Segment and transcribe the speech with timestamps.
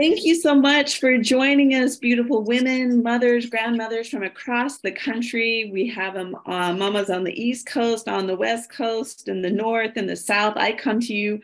[0.00, 5.68] Thank you so much for joining us, beautiful women, mothers, grandmothers from across the country.
[5.70, 9.50] We have them, uh, mamas on the East Coast, on the West Coast, in the
[9.50, 10.56] North, and the South.
[10.56, 11.42] I come to you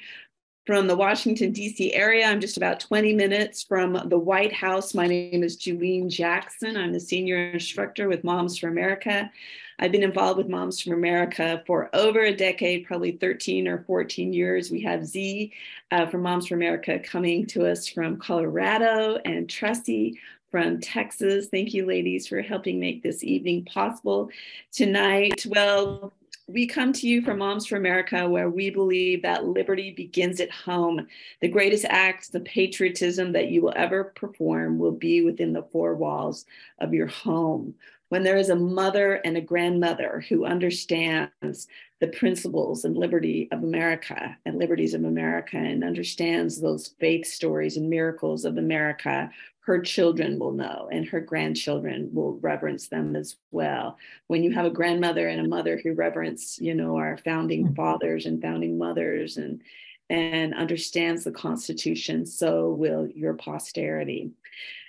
[0.66, 1.94] from the Washington, D.C.
[1.94, 2.26] area.
[2.26, 4.94] I'm just about 20 minutes from the White House.
[4.94, 6.76] My name is Julene Jackson.
[6.76, 9.30] I'm the senior instructor with Moms for America.
[9.78, 14.32] I've been involved with Moms from America for over a decade, probably 13 or 14
[14.32, 14.72] years.
[14.72, 15.52] We have Z
[15.92, 20.16] uh, from Moms for America coming to us from Colorado and Tressie
[20.50, 21.46] from Texas.
[21.46, 24.30] Thank you, ladies, for helping make this evening possible
[24.72, 25.46] tonight.
[25.48, 26.12] Well,
[26.48, 30.50] we come to you from Moms for America, where we believe that liberty begins at
[30.50, 31.06] home.
[31.40, 35.94] The greatest acts of patriotism that you will ever perform will be within the four
[35.96, 36.46] walls
[36.78, 37.74] of your home
[38.08, 41.66] when there is a mother and a grandmother who understands
[42.00, 47.76] the principles and liberty of America and liberties of America and understands those faith stories
[47.76, 49.30] and miracles of America,
[49.60, 53.98] her children will know and her grandchildren will reverence them as well.
[54.26, 57.74] When you have a grandmother and a mother who reverence, you know, our founding hmm.
[57.74, 59.62] fathers and founding mothers and
[60.08, 64.30] and understands the Constitution, so will your posterity.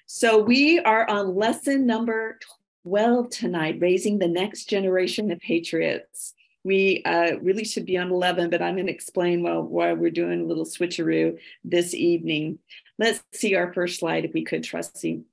[0.05, 2.38] So we are on lesson number
[2.83, 6.35] well tonight, raising the next generation of patriots.
[6.67, 10.11] We uh, really should be on 11, but I'm going to explain why, why we're
[10.11, 12.59] doing a little switcheroo this evening.
[12.99, 15.23] Let's see our first slide if we could, Tressie.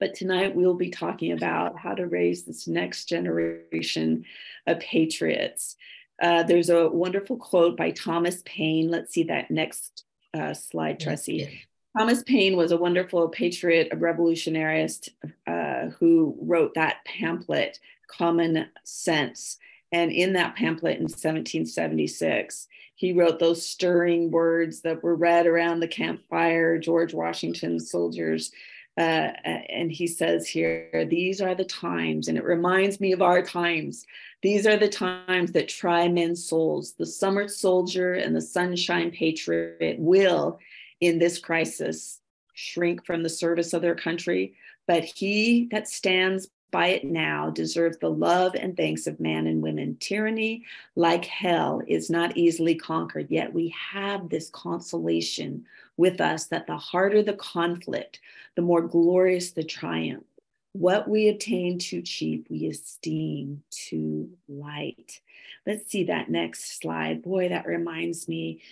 [0.00, 4.24] But tonight we'll be talking about how to raise this next generation
[4.66, 5.76] of patriots.
[6.22, 8.90] Uh, there's a wonderful quote by Thomas Paine.
[8.90, 11.50] Let's see that next uh, slide, Tressie.
[11.98, 15.10] Thomas Paine was a wonderful patriot, a revolutionarist
[15.46, 17.78] uh, who wrote that pamphlet,
[18.08, 19.58] Common Sense.
[19.92, 25.80] And in that pamphlet in 1776, he wrote those stirring words that were read around
[25.80, 28.52] the campfire, George Washington's soldiers.
[28.98, 33.42] Uh, and he says here, these are the times, and it reminds me of our
[33.42, 34.04] times.
[34.42, 36.92] These are the times that try men's souls.
[36.92, 40.58] The summer soldier and the sunshine patriot will,
[41.00, 42.20] in this crisis
[42.54, 44.54] shrink from the service of their country,
[44.86, 49.62] but he that stands by it now deserves the love and thanks of man and
[49.62, 49.96] women.
[50.00, 50.64] Tyranny,
[50.96, 55.64] like hell, is not easily conquered, yet we have this consolation
[55.96, 58.18] with us that the harder the conflict,
[58.56, 60.24] the more glorious the triumph.
[60.72, 65.20] What we obtain too cheap, we esteem too light.
[65.66, 67.22] Let's see that next slide.
[67.22, 68.62] Boy, that reminds me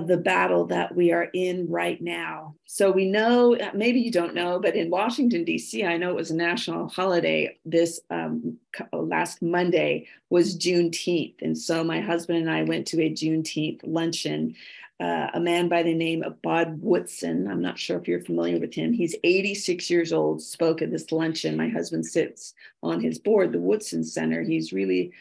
[0.00, 2.54] of the battle that we are in right now.
[2.64, 6.30] So we know, maybe you don't know, but in Washington, D.C., I know it was
[6.30, 7.58] a national holiday.
[7.66, 8.56] This um,
[8.92, 11.34] last Monday was Juneteenth.
[11.42, 14.56] And so my husband and I went to a Juneteenth luncheon.
[14.98, 18.58] Uh, a man by the name of Bob Woodson, I'm not sure if you're familiar
[18.58, 21.56] with him, he's 86 years old, spoke at this luncheon.
[21.56, 24.42] My husband sits on his board, the Woodson Center.
[24.42, 25.12] He's really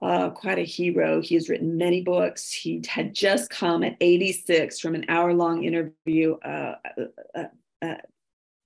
[0.00, 1.20] uh, quite a hero.
[1.20, 2.52] He has written many books.
[2.52, 7.04] He had just come at 86 from an hour long interview uh, uh,
[7.34, 7.44] uh,
[7.82, 7.94] uh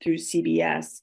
[0.03, 1.01] through CBS.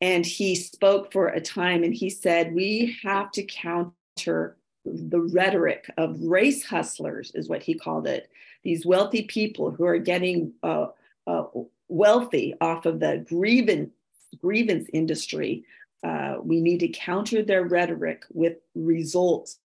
[0.00, 5.88] And he spoke for a time and he said, We have to counter the rhetoric
[5.96, 8.28] of race hustlers, is what he called it.
[8.64, 10.86] These wealthy people who are getting uh,
[11.88, 13.92] wealthy off of the grievance,
[14.40, 15.64] grievance industry
[16.02, 19.58] uh, we need to counter their rhetoric with results.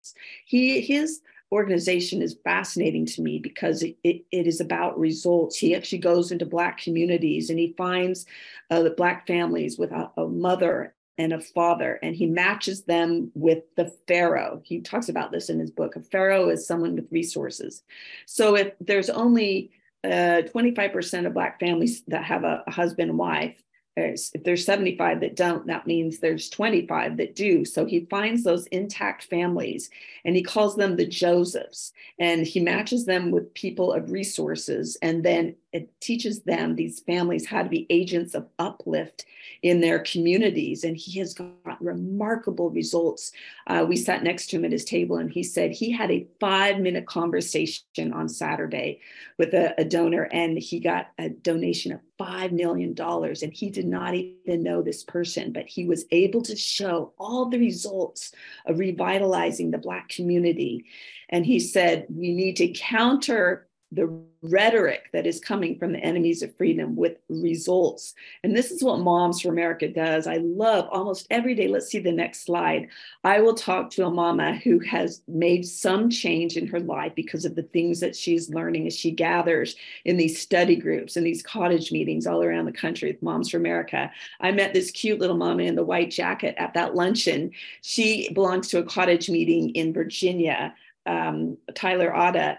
[0.45, 1.21] He his
[1.53, 5.57] organization is fascinating to me because it, it, it is about results.
[5.57, 8.27] He actually goes into Black communities and he finds
[8.71, 13.31] uh, the Black families with a, a mother and a father, and he matches them
[13.35, 14.61] with the Pharaoh.
[14.65, 15.97] He talks about this in his book.
[15.97, 17.83] A Pharaoh is someone with resources.
[18.27, 19.71] So if there's only
[20.05, 23.57] uh, 25% of Black families that have a, a husband and wife,
[23.97, 27.65] if there's 75 that don't, that means there's 25 that do.
[27.65, 29.89] So he finds those intact families
[30.25, 34.99] and he calls them the Josephs and he matches them with people of resources.
[35.01, 39.27] And then it teaches them, these families, how to be agents of uplift
[39.63, 40.85] in their communities.
[40.85, 43.33] And he has got remarkable results.
[43.67, 46.27] Uh, we sat next to him at his table and he said he had a
[46.41, 49.01] five minute conversation on Saturday
[49.39, 52.95] with a, a donor and he got a donation of $5 million.
[52.99, 57.47] And he did not even know this person, but he was able to show all
[57.47, 58.33] the results
[58.65, 60.87] of revitalizing the Black community.
[61.29, 66.43] And he said, we need to counter the rhetoric that is coming from the enemies
[66.43, 68.15] of freedom with results.
[68.43, 70.27] And this is what Moms for America does.
[70.27, 71.69] I love almost every day.
[71.69, 72.89] Let's see the next slide.
[73.23, 77.45] I will talk to a mama who has made some change in her life because
[77.45, 81.43] of the things that she's learning as she gathers in these study groups and these
[81.43, 84.11] cottage meetings all around the country with Moms for America.
[84.41, 87.53] I met this cute little mama in the white jacket at that luncheon.
[87.83, 90.75] She belongs to a cottage meeting in Virginia.
[91.07, 92.59] Um, Tyler Otta,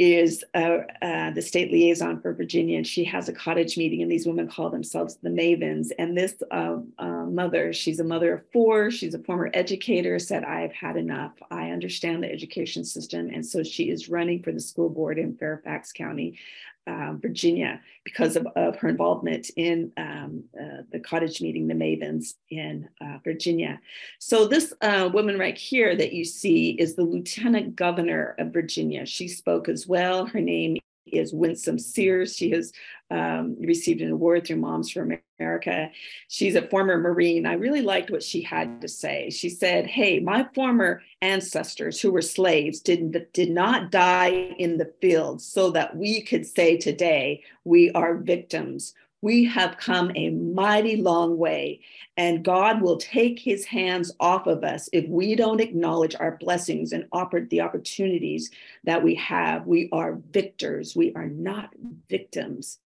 [0.00, 4.10] is uh, uh, the state liaison for Virginia, and she has a cottage meeting, and
[4.10, 5.88] these women call themselves the Mavens.
[5.98, 10.42] And this uh, uh, mother, she's a mother of four, she's a former educator, said,
[10.42, 11.32] I've had enough.
[11.50, 13.28] I understand the education system.
[13.28, 16.38] And so she is running for the school board in Fairfax County
[16.86, 22.34] uh, Virginia because of, of, her involvement in um, uh, the cottage meeting, the Mavens
[22.50, 23.80] in uh, Virginia.
[24.18, 29.06] So, this uh, woman right here that you see is the Lieutenant Governor of Virginia.
[29.06, 30.26] She spoke as well.
[30.26, 32.36] Her name is Winsome Sears.
[32.36, 32.72] She has
[33.10, 35.90] um, received an award through Moms for America.
[36.28, 37.46] She's a former Marine.
[37.46, 39.30] I really liked what she had to say.
[39.30, 44.92] She said, Hey, my former ancestors who were slaves did, did not die in the
[45.00, 48.94] field so that we could say today we are victims.
[49.22, 51.80] We have come a mighty long way,
[52.16, 56.92] and God will take his hands off of us if we don't acknowledge our blessings
[56.92, 58.50] and offer the opportunities
[58.84, 59.66] that we have.
[59.66, 61.70] We are victors, we are not
[62.08, 62.78] victims.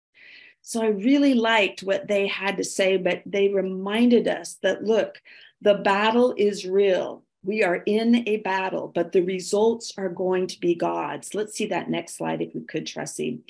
[0.63, 5.21] So I really liked what they had to say, but they reminded us that look,
[5.61, 7.23] the battle is real.
[7.43, 11.35] We are in a battle, but the results are going to be God's.
[11.35, 13.41] Let's see that next slide if we could, Tressie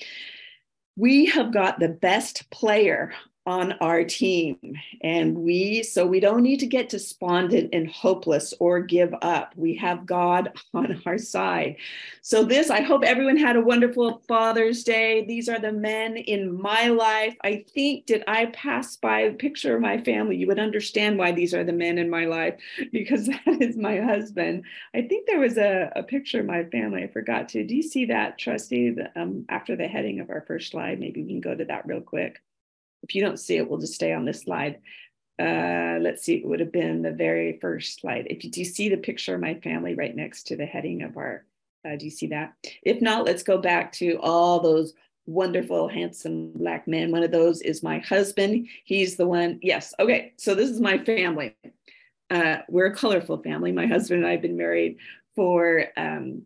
[0.96, 3.14] we have got the best player
[3.46, 4.58] on our team.
[5.02, 9.54] And we so we don't need to get despondent and hopeless or give up.
[9.58, 11.76] We have god on our side.
[12.22, 15.26] So this i hope everyone had a wonderful father's day.
[15.26, 17.36] These are the men in my life.
[17.44, 20.38] I think did i pass by a picture of my family?
[20.38, 22.56] You would understand why these are the men in my life
[22.92, 24.64] because that is my husband.
[24.96, 27.04] I think there was a, a picture of my family.
[27.04, 27.64] I forgot to.
[27.66, 31.30] Do you see that Tressie um, after the heading of our first slide maybe we
[31.30, 32.42] can go to that real quick
[33.04, 34.80] if you don't see it, we'll just stay on this slide.
[35.40, 38.28] Uh, let's see, it would have been the very first slide.
[38.30, 41.04] If you do you see the picture of my family right next to the heading
[41.04, 41.46] of our,
[41.86, 42.54] uh, do you see that?
[42.84, 44.94] If not, let's go back to all those
[45.26, 47.12] wonderful, handsome black men.
[47.12, 48.68] One of those is my husband.
[48.86, 51.56] He's the one, yes, okay, so this is my family.
[52.30, 53.72] Uh, we're a colorful family.
[53.72, 54.98] My husband and I have been married
[55.36, 56.44] for um,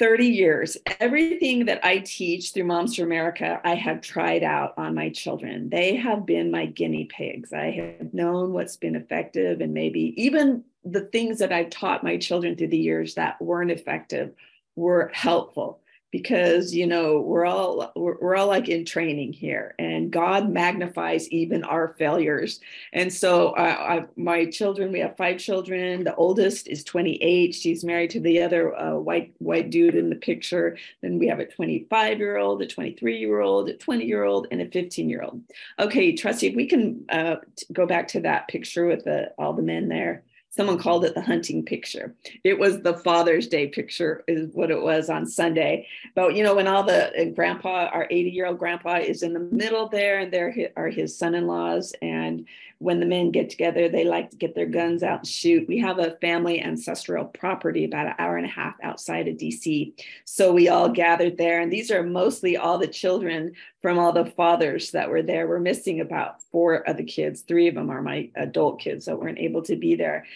[0.00, 4.94] 30 years, everything that I teach through Moms for America, I have tried out on
[4.94, 5.68] my children.
[5.68, 7.52] They have been my guinea pigs.
[7.52, 12.16] I have known what's been effective, and maybe even the things that I've taught my
[12.16, 14.32] children through the years that weren't effective
[14.74, 15.79] were helpful
[16.10, 21.28] because you know we're all we're, we're, all like in training here and god magnifies
[21.30, 22.60] even our failures.
[22.92, 26.04] And so uh, I, my children we have five children.
[26.04, 30.16] The oldest is 28 she's married to the other uh, white white dude in the
[30.16, 30.76] picture.
[31.02, 34.46] Then we have a 25 year old a 23 year old a 20 year old
[34.50, 35.40] and a 15 year old
[35.78, 37.36] okay Tressie if we can uh,
[37.72, 41.22] go back to that picture with the, all the men there someone called it the
[41.22, 42.14] hunting picture.
[42.44, 45.86] It was the Father's Day picture, is what it was on Sunday.
[46.14, 49.32] But you know, when all the uh, grandpa, our 80 year old grandpa, is in
[49.32, 51.94] the middle there, and there are his son in laws.
[52.02, 52.46] And
[52.78, 55.68] when the men get together, they like to get their guns out and shoot.
[55.68, 59.92] We have a family ancestral property about an hour and a half outside of DC.
[60.24, 61.60] So we all gathered there.
[61.60, 65.46] And these are mostly all the children from all the fathers that were there.
[65.46, 67.42] We're missing about four of the kids.
[67.42, 70.26] Three of them are my adult kids that weren't able to be there.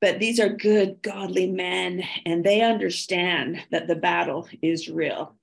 [0.00, 5.34] But these are good, godly men, and they understand that the battle is real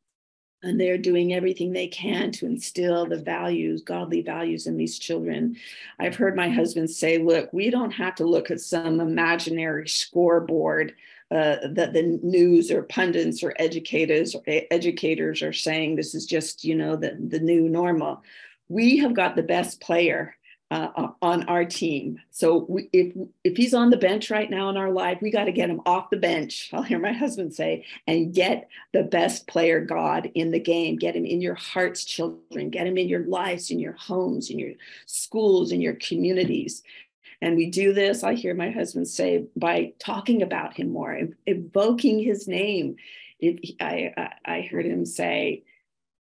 [0.63, 5.55] and they're doing everything they can to instill the values godly values in these children
[5.99, 10.93] i've heard my husband say look we don't have to look at some imaginary scoreboard
[11.31, 16.63] uh, that the news or pundits or educators or educators are saying this is just
[16.63, 18.21] you know the, the new normal
[18.67, 20.35] we have got the best player
[20.71, 22.17] uh, on our team.
[22.31, 25.43] So we, if if he's on the bench right now in our life, we got
[25.43, 26.69] to get him off the bench.
[26.73, 30.95] I'll hear my husband say, and get the best player God in the game.
[30.95, 32.69] Get him in your hearts, children.
[32.69, 34.73] Get him in your lives, in your homes, in your
[35.05, 36.83] schools, in your communities.
[37.41, 42.19] And we do this, I hear my husband say, by talking about him more, evoking
[42.19, 42.97] his name.
[43.39, 45.63] It, I, I heard him say,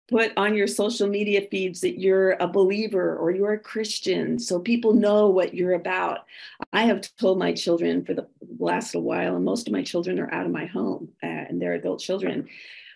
[0.07, 4.59] put on your social media feeds that you're a believer or you're a Christian so
[4.59, 6.25] people know what you're about.
[6.73, 8.27] I have told my children for the
[8.59, 11.61] last little while, and most of my children are out of my home uh, and
[11.61, 12.47] they're adult children.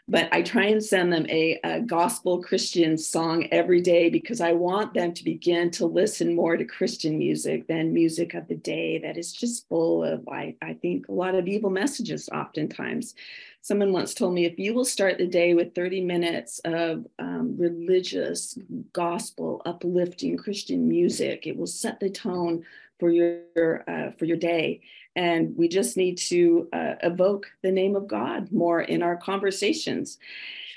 [0.09, 4.53] But I try and send them a, a, gospel Christian song every day because I
[4.53, 8.97] want them to begin to listen more to Christian music than music of the day
[8.97, 13.13] that is just full of, I, I think, a lot of evil messages oftentimes.
[13.61, 17.55] Someone once told me if you will start the day with 30 minutes of um,
[17.57, 18.57] religious,
[18.93, 22.65] gospel, uplifting Christian music, it will set the tone
[22.99, 24.81] for your uh, for your day.
[25.15, 30.17] And we just need to uh, evoke the name of god more in our conversations.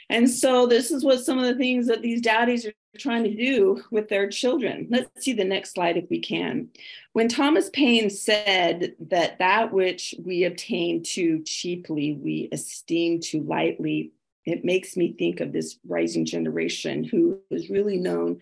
[0.08, 3.34] And so this is what some of the things that these daddies are trying to
[3.34, 4.86] do with their children.
[4.90, 6.68] Let's see the next slide if we can.
[7.12, 14.12] When thomas paine said that that which we obtain too cheaply we esteem too lightly
[14.44, 18.40] it makes me think of this rising generation who is really known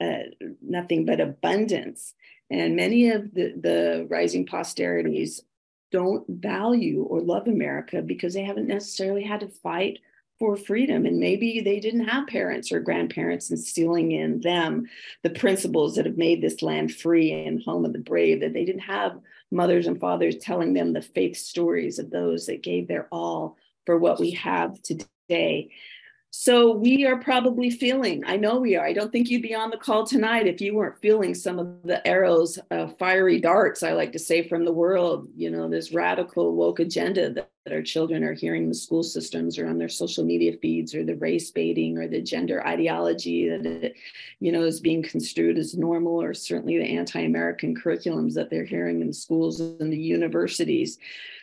[0.00, 0.22] uh,
[0.62, 2.14] nothing but abundance
[2.50, 5.40] and many of the, the rising posterities
[5.92, 9.98] don't value or love America because they haven't necessarily had to fight
[10.38, 11.04] for freedom.
[11.04, 14.86] And maybe they didn't have parents or grandparents instilling in them
[15.22, 18.64] the principles that have made this land free and home of the brave, that they
[18.64, 23.06] didn't have mothers and fathers telling them the faith stories of those that gave their
[23.12, 25.70] all for what we have today.
[26.32, 28.86] So we are probably feeling, I know we are.
[28.86, 31.82] I don't think you'd be on the call tonight if you weren't feeling some of
[31.82, 35.92] the arrows, uh, fiery darts, I like to say, from the world, you know, this
[35.92, 39.76] radical woke agenda that, that our children are hearing in the school systems or on
[39.76, 43.96] their social media feeds or the race baiting or the gender ideology that, it,
[44.38, 49.00] you know, is being construed as normal or certainly the anti-American curriculums that they're hearing
[49.00, 50.96] in schools and the universities.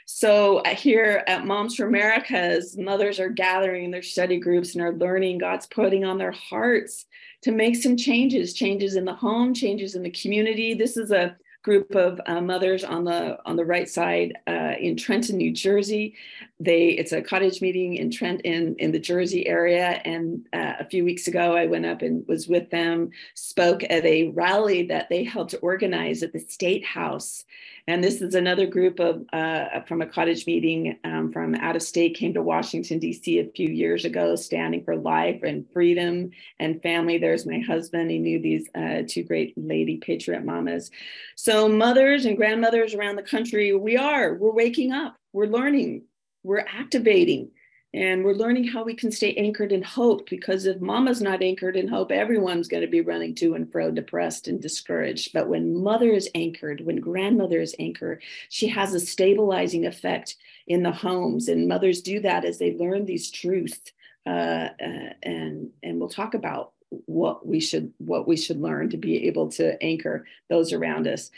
[0.10, 4.82] So uh, here at Moms for Americas, mothers are gathering in their study groups and
[4.82, 7.06] are learning God's putting on their hearts
[7.42, 10.74] to make some changes, changes in the home, changes in the community.
[10.74, 14.96] This is a group of uh, mothers on the on the right side uh, in
[14.96, 16.16] Trenton, New Jersey.
[16.62, 20.02] They it's a cottage meeting in Trent in in the Jersey area.
[20.06, 24.06] And uh, a few weeks ago, I went up and was with them, spoke at
[24.06, 27.44] a rally that they helped organize at the State House.
[27.90, 31.82] And this is another group of uh, from a cottage meeting um, from out of
[31.82, 33.40] state came to Washington, D.C.
[33.40, 37.18] a few years ago, standing for life and freedom and family.
[37.18, 38.12] There's my husband.
[38.12, 40.92] He knew these uh, two great lady patriot mamas.
[41.38, 46.04] So, mothers and grandmothers around the country, we are, we're waking up, we're learning,
[46.44, 47.52] we're activating
[47.94, 51.78] and we're learning how we can stay anchored in hope because if mama's not anchored
[51.78, 55.32] in hope, everyone's going to be running to and fro, depressed and discouraged.
[55.34, 60.36] But when mother is anchored, when grandmother is anchored, she has a stabilizing effect
[60.68, 61.48] in the homes.
[61.48, 63.80] And mothers do that as they learn these truths.
[64.26, 68.98] Uh, uh, and and we'll talk about what we should what we should learn to
[68.98, 71.32] be able to anchor those around us.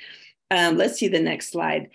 [0.50, 1.92] Um, let's see the next slide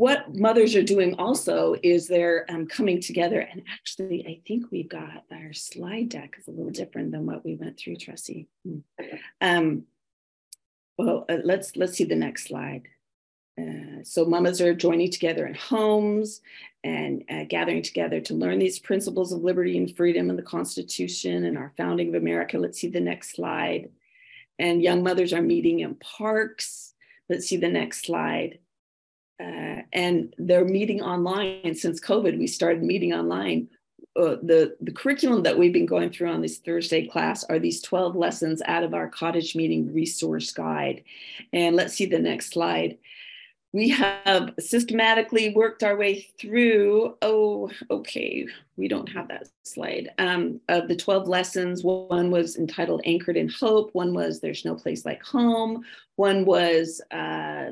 [0.00, 4.88] what mothers are doing also is they're um, coming together and actually i think we've
[4.88, 8.46] got our slide deck is a little different than what we went through Tressie.
[8.64, 8.78] Hmm.
[9.42, 9.84] Um,
[10.96, 12.88] well uh, let's let's see the next slide.
[13.60, 16.40] Uh, so mamas are joining together in homes
[16.82, 21.44] and uh, gathering together to learn these principles of liberty and freedom in the constitution
[21.44, 22.58] and our founding of america.
[22.58, 23.90] Let's see the next slide.
[24.58, 26.94] And young mothers are meeting in parks.
[27.28, 28.60] Let's see the next slide
[29.40, 32.38] uh, and they're meeting online And since COVID.
[32.38, 33.68] We started meeting online.
[34.16, 37.80] Uh, the the curriculum that we've been going through on this Thursday class are these
[37.80, 41.04] 12 lessons out of our cottage meeting resource guide.
[41.52, 42.98] And let's see the next slide.
[43.72, 47.16] We have systematically worked our way through.
[47.22, 50.10] Oh, okay, we don't have that slide.
[50.18, 54.74] Um, of the 12 lessons, one was entitled Anchored in Hope, one was There's No
[54.74, 55.84] Place Like Home,
[56.16, 57.70] one was uh,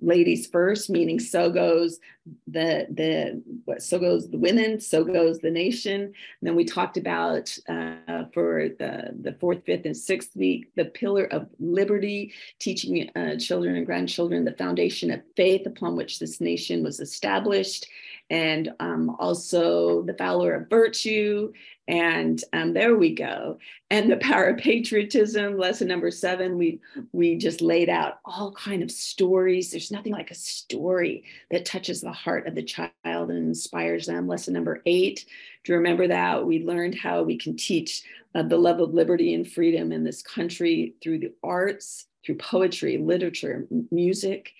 [0.00, 2.00] ladies first, meaning so goes
[2.46, 6.00] the the what so goes the women, so goes the nation.
[6.02, 10.86] And then we talked about uh, for the the fourth, fifth, and sixth week the
[10.86, 16.40] pillar of liberty, teaching uh, children and grandchildren the foundation of faith upon which this
[16.40, 17.86] nation was established,
[18.30, 21.52] and um, also the valor of virtue
[21.88, 23.58] and um, there we go.
[23.90, 26.80] And the power of patriotism lesson number seven we
[27.12, 29.70] we just laid out all kind of stories.
[29.70, 32.90] There's nothing like a story that touches the heart of the child
[33.30, 34.28] and inspires them.
[34.28, 35.24] Lesson number eight
[35.64, 36.46] do you remember that?
[36.46, 38.02] We learned how we can teach
[38.34, 42.98] uh, the love of liberty and freedom in this country through the arts through poetry
[42.98, 44.52] literature music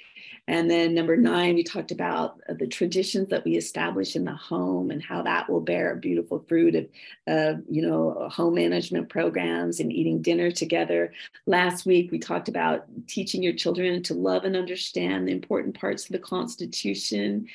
[0.49, 4.35] and then number nine, we talked about uh, the traditions that we establish in the
[4.35, 6.89] home and how that will bear a beautiful fruit of,
[7.27, 11.13] of, you know, home management programs and eating dinner together.
[11.45, 16.07] Last week, we talked about teaching your children to love and understand the important parts
[16.07, 17.47] of the Constitution.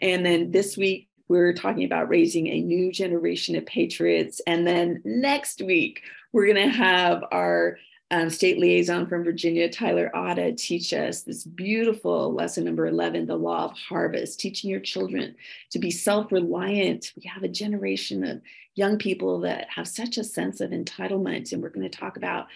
[0.00, 4.40] And then this week, we're talking about raising a new generation of patriots.
[4.48, 7.78] And then next week, we're going to have our
[8.10, 13.36] um, state liaison from Virginia, Tyler Otta, teach us this beautiful lesson number 11, the
[13.36, 15.36] law of harvest, teaching your children
[15.70, 17.12] to be self reliant.
[17.16, 18.42] We have a generation of
[18.74, 22.48] young people that have such a sense of entitlement, and we're going to talk about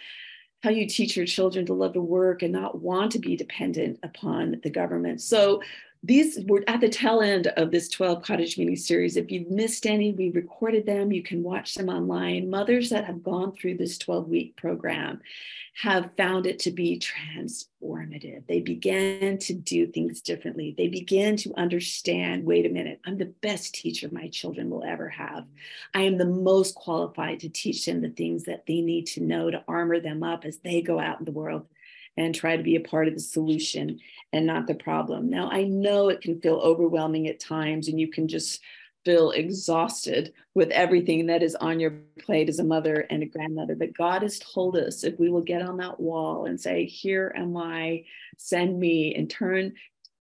[0.62, 3.98] how you teach your children to love to work and not want to be dependent
[4.02, 5.20] upon the government.
[5.20, 5.60] So
[6.04, 9.16] these were at the tail end of this 12 cottage meeting series.
[9.16, 11.10] If you've missed any, we recorded them.
[11.10, 12.50] You can watch them online.
[12.50, 15.22] Mothers that have gone through this 12 week program
[15.80, 18.46] have found it to be transformative.
[18.46, 20.74] They began to do things differently.
[20.76, 25.08] They begin to understand wait a minute, I'm the best teacher my children will ever
[25.08, 25.46] have.
[25.94, 29.50] I am the most qualified to teach them the things that they need to know
[29.50, 31.66] to armor them up as they go out in the world
[32.16, 33.98] and try to be a part of the solution
[34.32, 35.28] and not the problem.
[35.28, 38.60] Now, I know it can feel overwhelming at times, and you can just
[39.04, 43.74] feel exhausted with everything that is on your plate as a mother and a grandmother.
[43.74, 47.32] But God has told us if we will get on that wall and say, Here
[47.36, 48.04] am I,
[48.38, 49.74] send me, and turn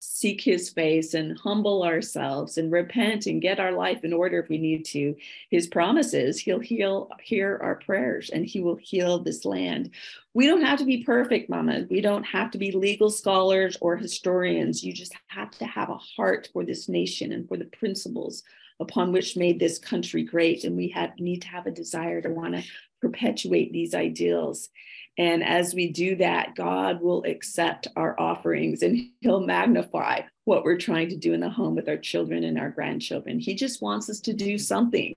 [0.07, 4.49] seek his face and humble ourselves and repent and get our life in order if
[4.49, 5.17] we need to.
[5.51, 9.91] His promises he'll heal hear our prayers and he will heal this land.
[10.35, 11.87] We don't have to be perfect mama.
[11.89, 14.85] We don't have to be legal scholars or historians.
[14.85, 18.43] You just have to have a heart for this nation and for the principles
[18.81, 20.65] upon which made this country great.
[20.65, 22.65] And we have need to have a desire to want to
[23.01, 24.69] perpetuate these ideals
[25.17, 30.77] and as we do that, God will accept our offerings and He'll magnify what we're
[30.77, 33.39] trying to do in the home with our children and our grandchildren.
[33.39, 35.15] He just wants us to do something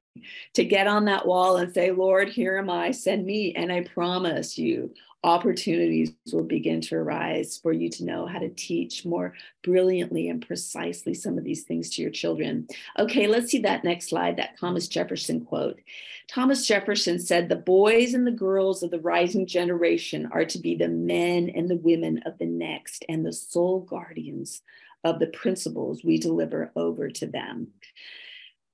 [0.54, 3.54] to get on that wall and say, Lord, here am I, send me.
[3.56, 4.94] And I promise you,
[5.28, 10.48] opportunities will begin to arise for you to know how to teach more brilliantly and
[10.48, 12.66] precisely some of these things to your children.
[12.98, 15.82] Okay, let's see that next slide, that Thomas Jefferson quote.
[16.30, 20.76] Thomas Jefferson said, The boys and the girls of the rising generation are to be
[20.76, 24.62] the men and the women of the next and the sole guardians
[25.04, 27.68] of the principles we deliver over to them.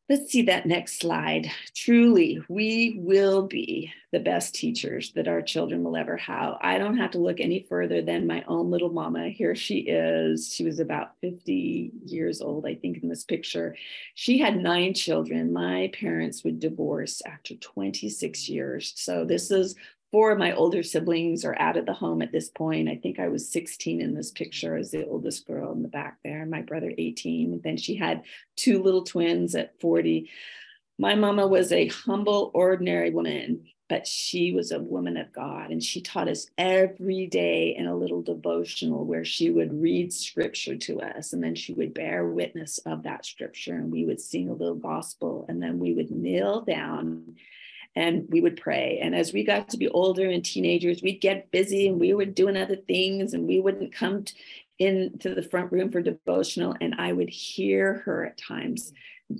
[0.09, 1.49] Let's see that next slide.
[1.73, 6.57] Truly, we will be the best teachers that our children will ever have.
[6.59, 9.29] I don't have to look any further than my own little mama.
[9.29, 10.53] Here she is.
[10.53, 13.77] She was about 50 years old, I think, in this picture.
[14.13, 15.53] She had nine children.
[15.53, 18.91] My parents would divorce after 26 years.
[18.97, 19.73] So, this is
[20.13, 22.87] four of my older siblings are out of the home at this point.
[22.87, 26.19] I think I was 16 in this picture as the oldest girl in the back
[26.23, 27.53] there, my brother 18.
[27.53, 28.21] And then she had
[28.55, 30.29] two little twins at 40.
[30.99, 35.71] My mama was a humble, ordinary woman, but she was a woman of God.
[35.71, 40.77] And she taught us every day in a little devotional where she would read scripture
[40.77, 41.33] to us.
[41.33, 43.73] And then she would bear witness of that scripture.
[43.73, 45.47] And we would sing a little gospel.
[45.49, 47.35] And then we would kneel down
[47.95, 48.99] and we would pray.
[49.01, 52.25] And as we got to be older and teenagers, we'd get busy and we were
[52.25, 54.25] doing other things and we wouldn't come
[54.79, 56.75] into the front room for devotional.
[56.81, 58.91] And I would hear her at times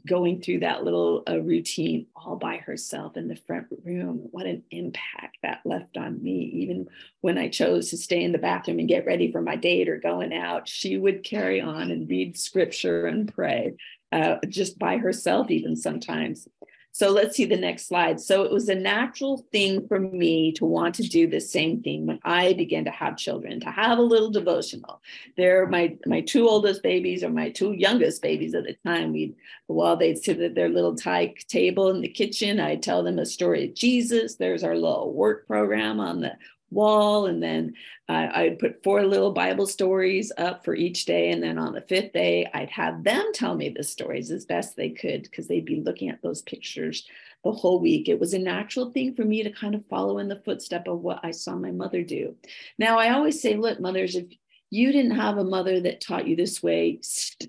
[0.07, 4.27] going through that little uh, routine all by herself in the front room.
[4.31, 6.51] What an impact that left on me.
[6.53, 6.87] Even
[7.21, 9.97] when I chose to stay in the bathroom and get ready for my date or
[9.99, 13.73] going out, she would carry on and read scripture and pray
[14.11, 16.47] uh, just by herself, even sometimes.
[16.95, 18.21] So let's see the next slide.
[18.21, 22.05] So it was a natural thing for me to want to do the same thing
[22.05, 25.01] when I began to have children, to have a little devotional.
[25.35, 29.11] They're my my two oldest babies or my two youngest babies at the time.
[29.11, 29.33] We
[29.65, 33.69] while they'd sit at their little table in the kitchen, I'd tell them a story
[33.69, 34.35] of Jesus.
[34.35, 36.33] There's our little work program on the
[36.73, 37.27] wall.
[37.27, 37.73] And then
[38.09, 41.31] uh, I'd put four little Bible stories up for each day.
[41.31, 44.75] And then on the fifth day, I'd have them tell me the stories as best
[44.75, 47.07] they could because they'd be looking at those pictures
[47.43, 48.09] the whole week.
[48.09, 51.01] It was a natural thing for me to kind of follow in the footstep of
[51.01, 52.35] what I saw my mother do.
[52.77, 54.25] Now, I always say, look, mothers, if
[54.69, 56.99] you didn't have a mother that taught you this way,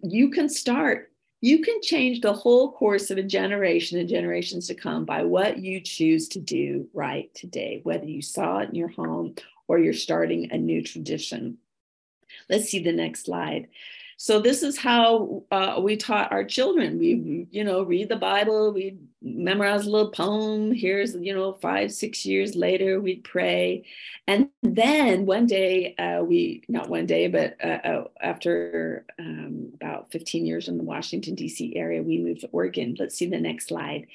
[0.03, 1.11] you can start
[1.45, 5.59] you can change the whole course of a generation and generations to come by what
[5.59, 9.35] you choose to do right today, whether you saw it in your home
[9.69, 11.59] or you're starting a new tradition.
[12.49, 13.69] Let's see the next slide.
[14.17, 16.99] So this is how uh, we taught our children.
[16.99, 20.73] We, you know, read the Bible, we memorize a little poem.
[20.73, 23.85] Here's, you know, five, six years later, we'd pray.
[24.29, 30.13] And then one day, uh, we, not one day, but uh, uh after um, about
[30.13, 31.75] 15 years in the Washington, D.C.
[31.75, 32.97] area, we moved to Oregon.
[32.99, 34.07] Let's see the next slide.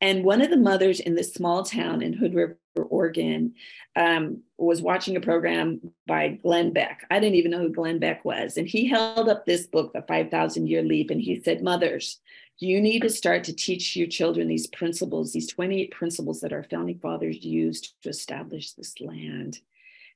[0.00, 3.54] And one of the mothers in this small town in Hood River, Oregon,
[3.94, 7.06] um, was watching a program by Glenn Beck.
[7.10, 8.58] I didn't even know who Glenn Beck was.
[8.58, 12.20] And he held up this book, The 5,000 Year Leap, and he said, Mothers,
[12.58, 16.64] you need to start to teach your children these principles, these 28 principles that our
[16.64, 19.60] founding fathers used to establish this land.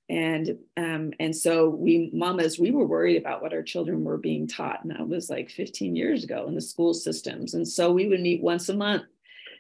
[0.09, 4.49] And um, and so we mamas we were worried about what our children were being
[4.49, 7.55] taught and that was like 15 years ago in the school systems.
[7.55, 9.05] And so we would meet once a month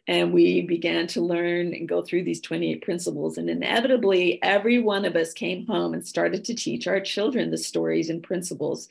[0.08, 3.38] and we began to learn and go through these 28 principles.
[3.38, 7.58] And inevitably every one of us came home and started to teach our children the
[7.58, 8.88] stories and principles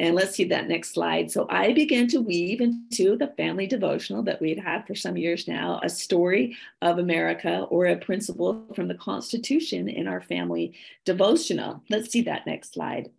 [0.00, 1.30] and let's see that next slide.
[1.30, 5.46] So I began to weave into the family devotional that we'd had for some years
[5.46, 10.72] now, a story of America or a principle from the Constitution in our family
[11.04, 11.82] devotional.
[11.90, 13.10] Let's see that next slide.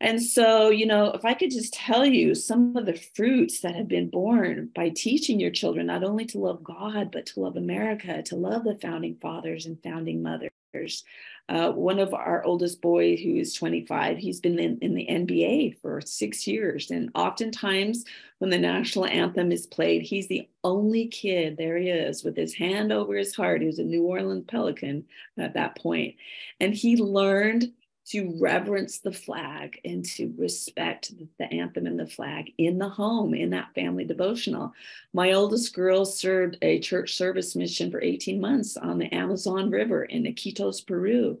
[0.00, 3.74] And so, you know, if I could just tell you some of the fruits that
[3.74, 7.56] have been born by teaching your children not only to love God, but to love
[7.56, 11.04] America, to love the founding fathers and founding mothers.
[11.48, 15.78] Uh, one of our oldest boy, who is 25, he's been in, in the NBA
[15.82, 16.90] for six years.
[16.90, 18.06] And oftentimes,
[18.38, 22.54] when the national anthem is played, he's the only kid, there he is, with his
[22.54, 23.60] hand over his heart.
[23.60, 25.04] He was a New Orleans Pelican
[25.38, 26.14] at that point.
[26.60, 27.72] And he learned
[28.06, 33.34] to reverence the flag and to respect the anthem and the flag in the home
[33.34, 34.72] in that family devotional.
[35.12, 40.04] My oldest girl served a church service mission for 18 months on the Amazon River
[40.04, 41.38] in Iquitos, Peru.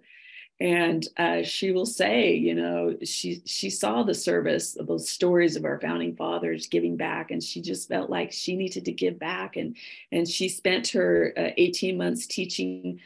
[0.60, 5.64] And uh, she will say, you know, she she saw the service, those stories of
[5.64, 9.56] our founding fathers giving back, and she just felt like she needed to give back.
[9.56, 9.76] And
[10.12, 13.00] and she spent her uh, 18 months teaching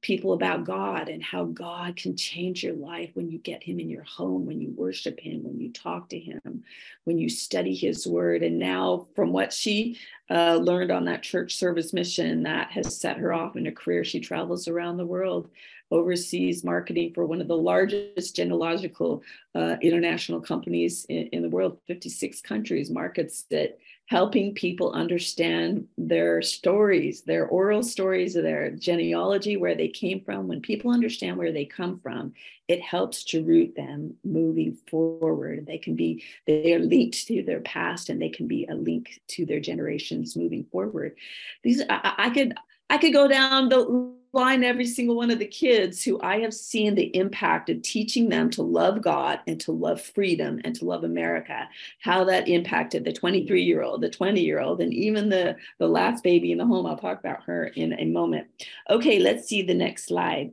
[0.00, 3.88] people about God and how God can change your life when you get Him in
[3.88, 6.64] your home, when you worship Him, when you talk to Him,
[7.04, 8.42] when you study His Word.
[8.42, 9.98] And now, from what she
[10.30, 14.04] uh, learned on that church service mission, that has set her off in a career.
[14.04, 15.50] She travels around the world,
[15.90, 19.22] overseas marketing for one of the largest genealogical
[19.54, 23.78] uh, international companies in, in the world, 56 countries, markets that
[24.10, 30.48] helping people understand their stories, their oral stories, their genealogy, where they came from.
[30.48, 32.32] When people understand where they come from,
[32.66, 35.64] it helps to root them moving forward.
[35.64, 39.20] They can be, they are linked to their past and they can be a link
[39.28, 41.14] to their generations moving forward.
[41.62, 42.54] These, I, I could,
[42.90, 46.54] I could go down the line every single one of the kids who I have
[46.54, 50.84] seen the impact of teaching them to love God and to love freedom and to
[50.84, 51.68] love America,
[52.00, 55.88] how that impacted the 23 year old, the 20 year old, and even the, the
[55.88, 56.86] last baby in the home.
[56.86, 58.46] I'll talk about her in a moment.
[58.88, 60.52] Okay, let's see the next slide.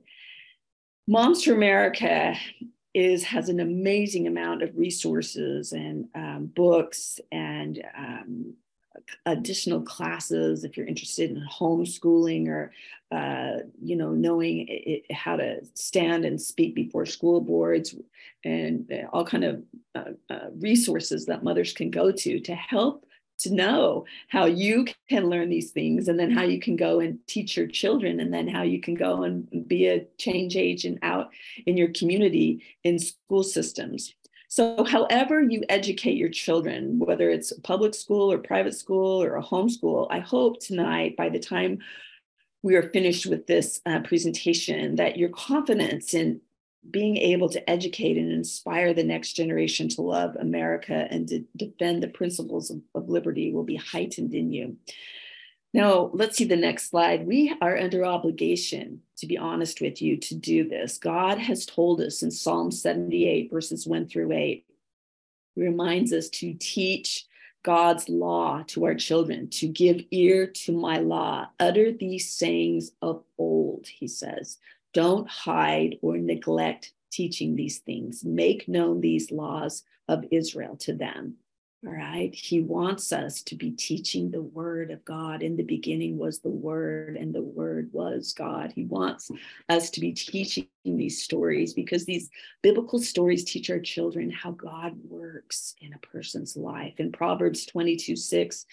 [1.08, 2.36] Moms for America
[2.94, 8.56] is has an amazing amount of resources and um, books and um,
[9.26, 12.72] additional classes if you're interested in homeschooling or
[13.12, 17.96] uh, you know knowing it, how to stand and speak before school boards
[18.44, 19.64] and uh, all kind of
[19.96, 23.06] uh, uh, resources that mothers can go to to help
[23.40, 27.20] to know how you can learn these things and then how you can go and
[27.28, 31.30] teach your children and then how you can go and be a change agent out
[31.66, 34.16] in your community in school systems
[34.50, 39.44] so, however you educate your children, whether it's public school or private school or a
[39.44, 41.80] homeschool, I hope tonight, by the time
[42.64, 46.40] we are finished with this uh, presentation, that your confidence in
[46.90, 52.02] being able to educate and inspire the next generation to love America and to defend
[52.02, 54.78] the principles of, of liberty will be heightened in you.
[55.78, 57.28] Now, let's see the next slide.
[57.28, 60.98] We are under obligation, to be honest with you, to do this.
[60.98, 64.66] God has told us in Psalm 78, verses 1 through 8,
[65.54, 67.28] he reminds us to teach
[67.62, 73.24] God's law to our children, to give ear to my law, utter these sayings of
[73.38, 74.58] old, he says.
[74.96, 78.26] Don't hide or neglect teaching these things.
[78.26, 81.36] Make known these laws of Israel to them.
[81.86, 82.34] All right.
[82.34, 85.44] He wants us to be teaching the word of God.
[85.44, 88.72] In the beginning was the word, and the word was God.
[88.74, 89.30] He wants
[89.70, 92.32] us to be teaching these stories because these
[92.64, 96.96] biblical stories teach our children how God works in a person's life.
[96.98, 98.66] In Proverbs 22 6,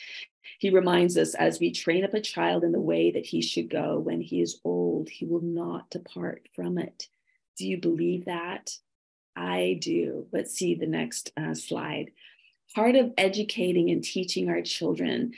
[0.58, 3.68] he reminds us as we train up a child in the way that he should
[3.68, 7.08] go, when he is old, he will not depart from it.
[7.58, 8.70] Do you believe that?
[9.36, 10.26] I do.
[10.32, 12.12] Let's see the next uh, slide
[12.74, 15.32] part of educating and teaching our children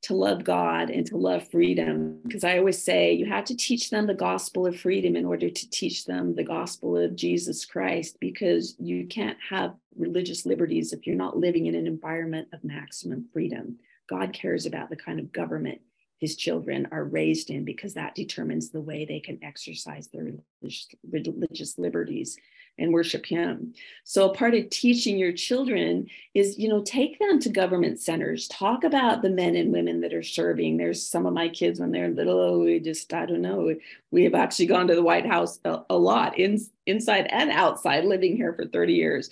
[0.00, 2.20] to love God and to love freedom.
[2.22, 5.50] Because I always say you have to teach them the gospel of freedom in order
[5.50, 11.06] to teach them the gospel of Jesus Christ, because you can't have religious liberties if
[11.06, 13.78] you're not living in an environment of maximum freedom.
[14.08, 15.80] God cares about the kind of government
[16.18, 20.32] his children are raised in because that determines the way they can exercise their
[21.10, 22.36] religious, liberties
[22.78, 23.74] and worship him.
[24.04, 28.48] So part of teaching your children is you know take them to government centers.
[28.48, 30.76] Talk about the men and women that are serving.
[30.76, 33.74] There's some of my kids when they're little oh, we just i don't know
[34.10, 38.04] we have actually gone to the white house a, a lot in, inside and outside
[38.04, 39.30] living here for 30 years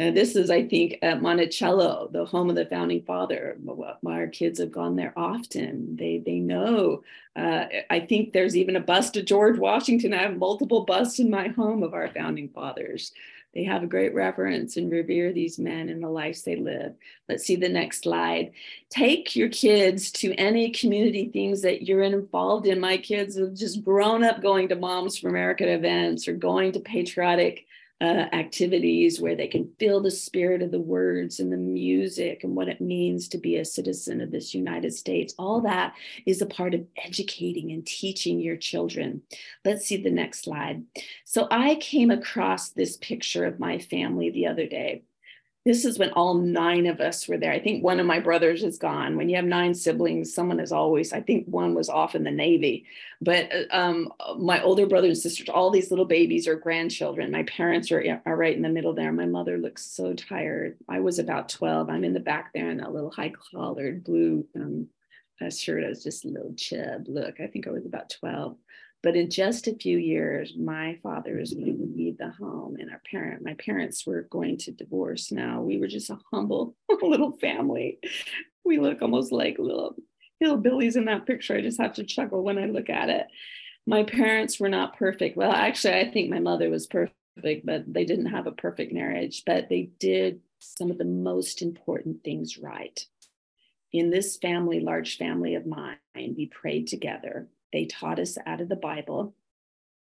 [0.00, 3.58] and this is, I think, at Monticello, the home of the founding father.
[4.06, 5.94] Our kids have gone there often.
[5.94, 7.02] They they know.
[7.36, 10.14] Uh, I think there's even a bust of George Washington.
[10.14, 13.12] I have multiple busts in my home of our founding fathers.
[13.54, 16.94] They have a great reverence and revere these men and the lives they live.
[17.28, 18.52] Let's see the next slide.
[18.88, 22.80] Take your kids to any community things that you're involved in.
[22.80, 26.80] My kids have just grown up going to Moms for America events or going to
[26.80, 27.66] patriotic
[28.00, 32.56] uh, activities where they can feel the spirit of the words and the music and
[32.56, 35.34] what it means to be a citizen of this United States.
[35.38, 39.22] All that is a part of educating and teaching your children.
[39.64, 40.82] Let's see the next slide.
[41.24, 45.02] So I came across this picture of my family the other day
[45.66, 47.52] this is when all nine of us were there.
[47.52, 49.16] I think one of my brothers is gone.
[49.16, 52.30] When you have nine siblings, someone is always, I think one was off in the
[52.30, 52.86] Navy.
[53.20, 57.30] But uh, um, my older brother and sisters, all these little babies are grandchildren.
[57.30, 59.12] My parents are, are right in the middle there.
[59.12, 60.78] My mother looks so tired.
[60.88, 61.90] I was about 12.
[61.90, 64.88] I'm in the back there in a little high collared blue um,
[65.50, 65.84] shirt.
[65.84, 67.38] I was just a little chub look.
[67.38, 68.56] I think I was about 12.
[69.02, 72.90] But in just a few years, my father is going to leave the home, and
[72.90, 75.32] our parent, my parents were going to divorce.
[75.32, 77.98] Now we were just a humble little family.
[78.64, 79.96] We look almost like little
[80.42, 81.56] hillbillies in that picture.
[81.56, 83.26] I just have to chuckle when I look at it.
[83.86, 85.36] My parents were not perfect.
[85.36, 89.44] Well, actually, I think my mother was perfect, but they didn't have a perfect marriage.
[89.46, 93.04] But they did some of the most important things right.
[93.92, 98.68] In this family, large family of mine, we prayed together they taught us out of
[98.68, 99.34] the Bible.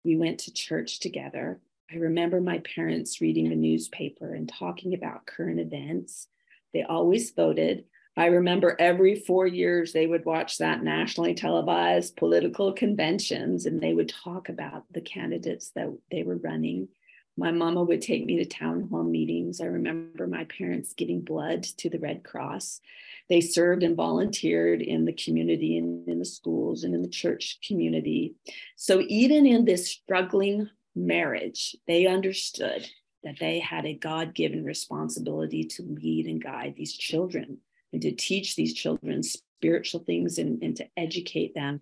[0.03, 1.59] We went to church together.
[1.91, 6.27] I remember my parents reading the newspaper and talking about current events.
[6.73, 7.85] They always voted.
[8.15, 13.93] I remember every four years they would watch that nationally televised political conventions and they
[13.93, 16.89] would talk about the candidates that they were running.
[17.35, 19.59] My mama would take me to town hall meetings.
[19.59, 22.79] I remember my parents giving blood to the Red Cross.
[23.27, 27.59] They served and volunteered in the community and in the schools and in the church
[27.65, 28.35] community.
[28.75, 32.87] So even in this struggling marriage, they understood
[33.23, 37.57] that they had a God given responsibility to lead and guide these children
[37.91, 41.79] and to teach these children spiritual things and, and to educate them.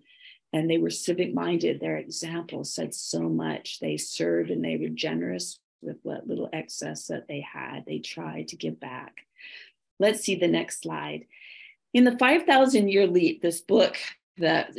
[0.52, 1.80] And they were civic minded.
[1.80, 3.80] Their example said so much.
[3.80, 7.84] They served and they were generous with what little excess that they had.
[7.86, 9.26] They tried to give back.
[9.98, 11.26] Let's see the next slide.
[11.94, 13.96] In the 5,000 Year Leap, this book
[14.38, 14.74] that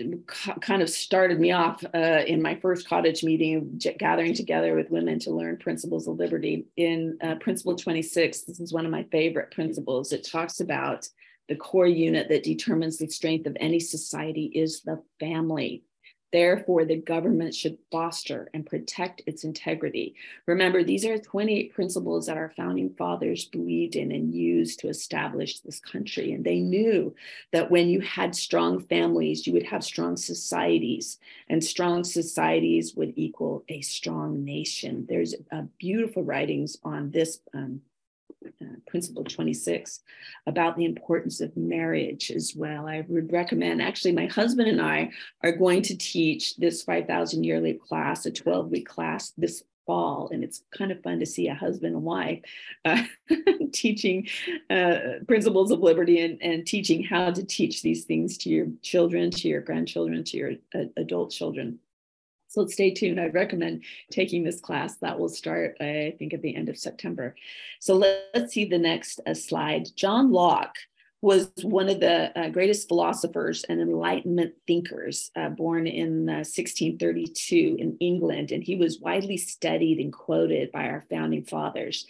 [0.62, 5.20] kind of started me off uh, in my first cottage meeting, gathering together with women
[5.20, 6.66] to learn principles of liberty.
[6.76, 10.12] In uh, Principle 26, this is one of my favorite principles.
[10.12, 11.08] It talks about
[11.50, 15.84] the core unit that determines the strength of any society is the family.
[16.34, 20.16] Therefore, the government should foster and protect its integrity.
[20.48, 25.60] Remember, these are 28 principles that our founding fathers believed in and used to establish
[25.60, 26.34] this country.
[26.34, 27.14] And they knew
[27.52, 33.14] that when you had strong families, you would have strong societies, and strong societies would
[33.16, 35.06] equal a strong nation.
[35.08, 37.82] There's uh, beautiful writings on this um,
[38.62, 40.02] uh, principle 26
[40.48, 42.88] about the importance of marriage as well.
[42.88, 45.12] I would recommend, actually, my husband and I
[45.44, 50.30] are going to teach this 5,000 Year Leap class, a 12 week class this fall.
[50.32, 52.42] And it's kind of fun to see a husband and wife
[52.86, 53.04] uh,
[53.74, 54.28] teaching
[54.70, 59.32] uh, principles of liberty and, and teaching how to teach these things to your children,
[59.32, 61.80] to your grandchildren, to your uh, adult children.
[62.54, 63.20] So stay tuned.
[63.20, 64.98] I'd recommend taking this class.
[64.98, 67.36] That will start, I think, at the end of September.
[67.80, 69.88] So let, us see the next uh, slide.
[69.96, 70.76] John Locke
[71.24, 77.82] was one of the uh, greatest philosophers and Enlightenment thinkers, uh, born in 1632 uh,
[77.82, 82.06] in England, and he was widely studied and quoted by our founding fathers.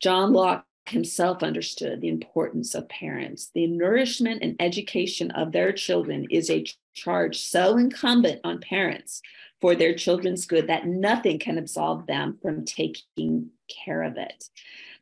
[0.00, 3.50] John Locke himself understood the importance of parents.
[3.54, 9.20] The nourishment and education of their children is a charge so incumbent on parents
[9.62, 14.50] for their children's good that nothing can absolve them from taking care of it.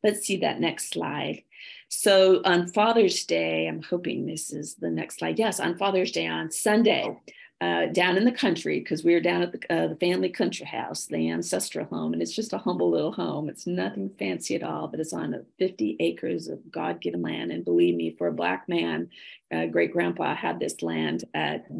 [0.04, 1.42] Let's see that next slide.
[1.88, 5.38] So on Father's Day, I'm hoping this is the next slide.
[5.38, 7.18] Yes, on Father's Day on Sunday,
[7.60, 10.64] uh, down in the country because we were down at the, uh, the family country
[10.64, 13.50] house, the ancestral home, and it's just a humble little home.
[13.50, 17.52] It's nothing fancy at all, but it's on 50 acres of God-given land.
[17.52, 19.10] And believe me, for a black man,
[19.52, 21.24] uh, great grandpa had this land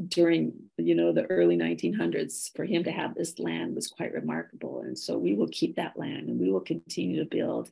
[0.09, 2.55] during you know the early 1900s.
[2.55, 5.97] For him to have this land was quite remarkable, and so we will keep that
[5.97, 7.71] land and we will continue to build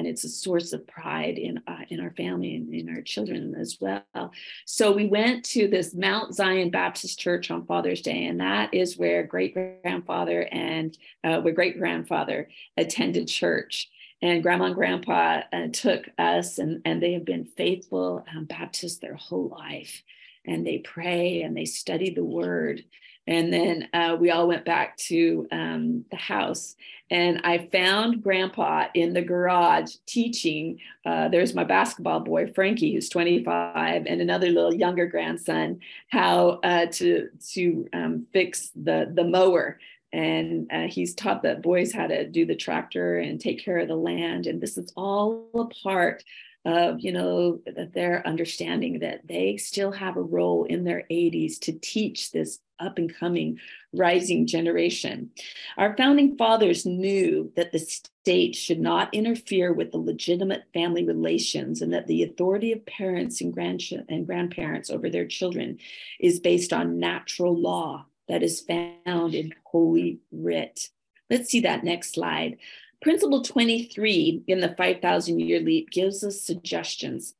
[0.00, 3.54] and it's a source of pride in uh, in our family and in our children
[3.54, 4.32] as well.
[4.64, 8.96] So we went to this Mount Zion Baptist Church on Father's Day, and that is
[8.96, 13.90] where great grandfather and uh, where great grandfather attended church.
[14.22, 19.00] And grandma and grandpa uh, took us, and, and they have been faithful um, Baptists
[19.00, 20.02] their whole life.
[20.46, 22.84] And they pray and they study the word
[23.26, 26.74] and then uh, we all went back to um, the house.
[27.10, 30.78] And I found grandpa in the garage teaching.
[31.04, 36.86] Uh, there's my basketball boy, Frankie, who's 25, and another little younger grandson, how uh,
[36.86, 39.78] to, to um, fix the, the mower.
[40.12, 43.88] And uh, he's taught the boys how to do the tractor and take care of
[43.88, 44.46] the land.
[44.46, 46.24] And this is all a part
[46.64, 47.60] of you know
[47.94, 52.98] their understanding that they still have a role in their 80s to teach this up
[52.98, 53.58] and coming
[53.92, 55.30] rising generation.
[55.76, 61.82] Our founding fathers knew that the state should not interfere with the legitimate family relations
[61.82, 65.78] and that the authority of parents and, grandch- and grandparents over their children
[66.18, 70.88] is based on natural law that is found in Holy Writ.
[71.28, 72.58] Let's see that next slide.
[73.02, 77.34] Principle 23 in the 5,000 year leap gives us suggestions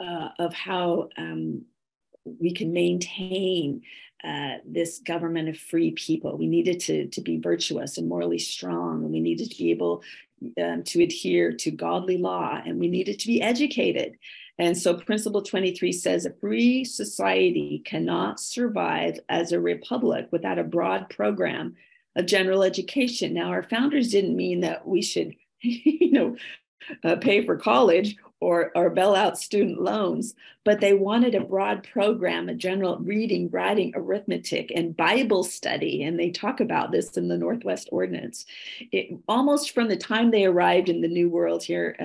[0.00, 1.64] uh, of how um,
[2.24, 3.82] we can maintain
[4.24, 6.36] uh, this government of free people.
[6.36, 10.02] We needed to, to be virtuous and morally strong, and we needed to be able
[10.60, 14.18] um, to adhere to godly law, and we needed to be educated.
[14.58, 20.64] And so, Principle 23 says a free society cannot survive as a republic without a
[20.64, 21.76] broad program
[22.16, 23.34] of general education.
[23.34, 26.36] Now, our founders didn't mean that we should, you know,
[27.04, 31.86] uh, pay for college or, or bail out student loans, but they wanted a broad
[31.90, 36.02] program, a general reading, writing, arithmetic, and Bible study.
[36.02, 38.44] And they talk about this in the Northwest Ordinance.
[38.92, 41.96] It, almost from the time they arrived in the New World here,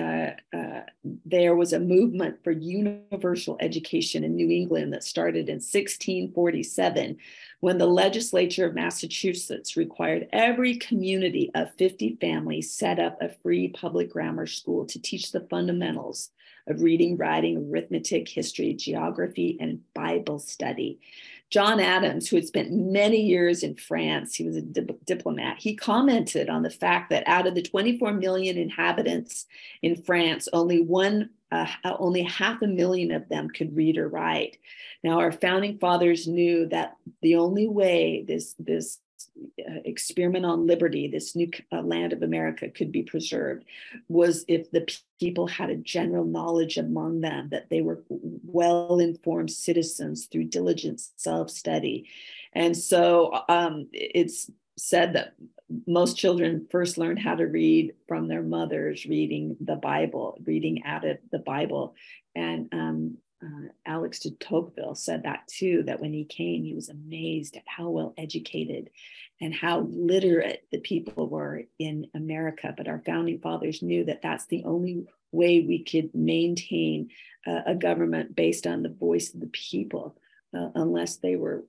[0.54, 0.82] uh, uh,
[1.26, 7.18] there was a movement for universal education in New England that started in 1647
[7.62, 13.68] when the legislature of Massachusetts required every community of 50 families set up a free
[13.68, 16.30] public grammar school to teach the fundamentals
[16.66, 20.98] of reading, writing, arithmetic, history, geography, and Bible study.
[21.50, 25.76] John Adams, who had spent many years in France, he was a di- diplomat, he
[25.76, 29.46] commented on the fact that out of the 24 million inhabitants
[29.82, 34.58] in France, only one, uh, only half a million of them could read or write.
[35.04, 38.98] Now, our founding fathers knew that the only way this, this
[39.60, 43.64] uh, experiment on liberty, this new uh, land of America could be preserved,
[44.08, 44.88] was if the
[45.20, 51.00] people had a general knowledge among them that they were well informed citizens through diligent
[51.16, 52.08] self study.
[52.54, 55.34] And so um, it's said that
[55.86, 61.06] most children first learned how to read from their mothers reading the Bible, reading out
[61.06, 61.94] of the Bible.
[62.34, 66.88] And um, uh, Alex de Tocqueville said that too, that when he came, he was
[66.88, 68.90] amazed at how well educated
[69.40, 72.72] and how literate the people were in America.
[72.76, 77.08] But our founding fathers knew that that's the only way we could maintain
[77.44, 80.16] a government based on the voice of the people,
[80.56, 81.64] uh, unless they were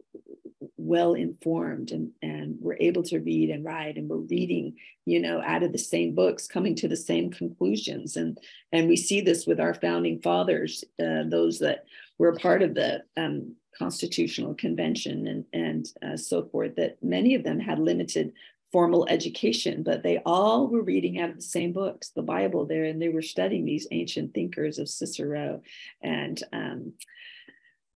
[0.93, 4.75] well informed and, and were able to read and write and were reading,
[5.06, 8.15] you know, out of the same books, coming to the same conclusions.
[8.15, 8.38] And,
[8.71, 11.86] and we see this with our founding fathers, uh, those that
[12.19, 17.43] were part of the um, Constitutional Convention and, and uh, so forth, that many of
[17.43, 18.32] them had limited
[18.71, 22.86] formal education, but they all were reading out of the same books, the Bible there,
[22.86, 25.62] and they were studying these ancient thinkers of Cicero
[26.03, 26.93] and um,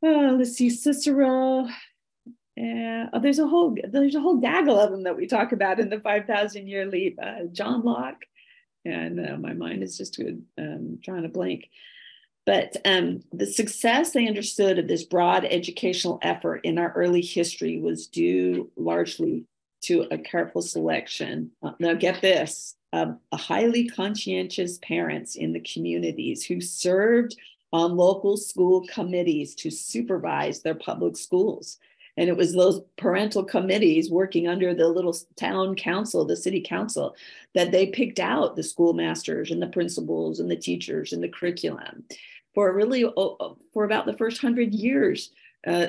[0.04, 1.68] oh, let's see, Cicero,
[2.58, 5.80] yeah, oh, there's a whole there's a whole gaggle of them that we talk about
[5.80, 7.20] in the 5,000 year leap.
[7.22, 8.26] Uh, John Locke,
[8.84, 10.20] and uh, my mind is just
[10.58, 11.70] um, trying to blank.
[12.48, 17.80] But um, the success they understood of this broad educational effort in our early history
[17.80, 19.46] was due largely
[19.82, 21.52] to a careful selection.
[21.62, 27.36] Uh, now, get this of highly conscientious parents in the communities who served
[27.72, 31.78] on local school committees to supervise their public schools
[32.18, 37.16] and it was those parental committees working under the little town council, the city council,
[37.54, 42.04] that they picked out the schoolmasters and the principals and the teachers and the curriculum.
[42.54, 43.06] For really,
[43.72, 45.32] for about the first hundred years,
[45.66, 45.88] uh,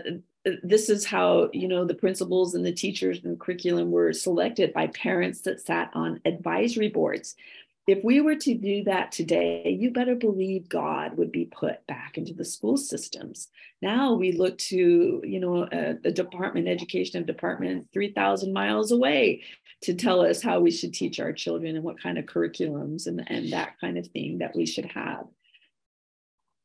[0.62, 4.86] this is how you know the principals and the teachers and curriculum were selected by
[4.88, 7.36] parents that sat on advisory boards
[7.88, 12.18] if we were to do that today, you better believe God would be put back
[12.18, 13.48] into the school systems.
[13.80, 19.42] Now we look to, you know, uh, the department, education of department, 3,000 miles away
[19.84, 23.24] to tell us how we should teach our children and what kind of curriculums and,
[23.28, 25.24] and that kind of thing that we should have.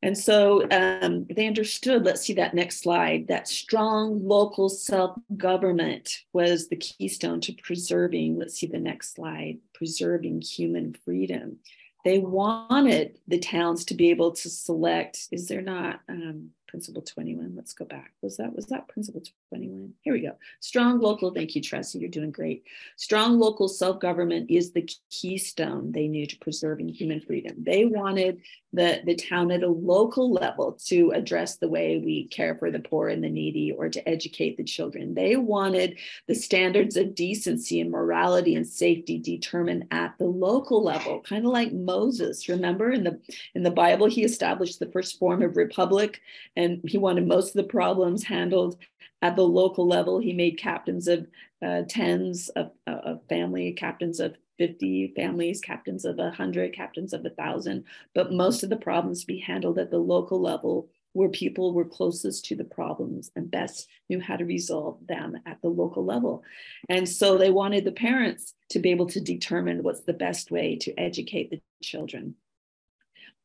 [0.04, 6.18] And so um, they understood, let's see that next slide, that strong local self government
[6.34, 11.56] was the keystone to preserving, let's see the next slide, preserving human freedom.
[12.04, 16.00] They wanted the towns to be able to select, is there not?
[16.06, 19.22] Um, principle 21 let's go back was that was that principle
[19.54, 20.36] 21 here we go.
[20.60, 22.64] Strong local thank you Tressie you're doing great.
[22.96, 27.56] Strong local self-government is the keystone they knew to preserving human freedom.
[27.58, 28.42] They wanted
[28.74, 32.80] the the town at a local level to address the way we care for the
[32.80, 35.14] poor and the needy or to educate the children.
[35.14, 41.20] They wanted the standards of decency and morality and safety determined at the local level
[41.22, 42.48] kind of like moses.
[42.48, 43.18] Remember in the
[43.54, 46.20] in the bible he established the first form of republic
[46.56, 48.76] and he wanted most of the problems handled
[49.24, 50.18] at the local level.
[50.20, 51.26] He made captains of
[51.64, 57.22] uh, tens of, uh, of family, captains of 50 families, captains of 100, captains of
[57.22, 57.84] 1,000.
[58.14, 61.86] But most of the problems to be handled at the local level where people were
[61.86, 66.42] closest to the problems and best knew how to resolve them at the local level.
[66.90, 70.76] And so they wanted the parents to be able to determine what's the best way
[70.82, 72.34] to educate the children.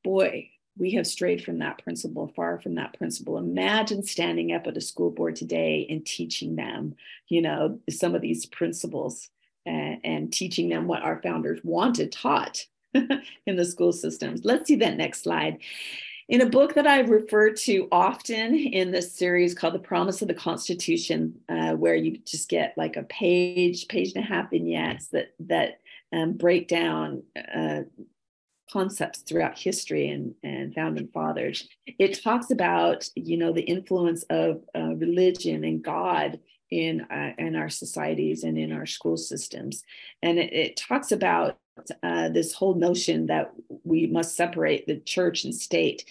[0.04, 3.38] Boy, we have strayed from that principle, far from that principle.
[3.38, 6.96] Imagine standing up at a school board today and teaching them,
[7.28, 9.30] you know, some of these principles
[9.66, 14.46] and, and teaching them what our founders wanted taught in the school systems.
[14.46, 15.60] Let's see that next slide.
[16.30, 20.28] In a book that I refer to often in this series called The Promise of
[20.28, 25.08] the Constitution, uh, where you just get like a page, page and a half vignettes
[25.08, 25.80] that that
[26.14, 27.82] um, break down uh,
[28.72, 31.68] concepts throughout history and, and founding fathers.
[31.88, 36.40] It talks about, you know, the influence of uh, religion and God
[36.72, 39.84] in, uh, in our societies and in our school systems.
[40.22, 41.58] And it, it talks about
[42.04, 43.52] uh, this whole notion that
[43.84, 46.06] we must separate the church and state.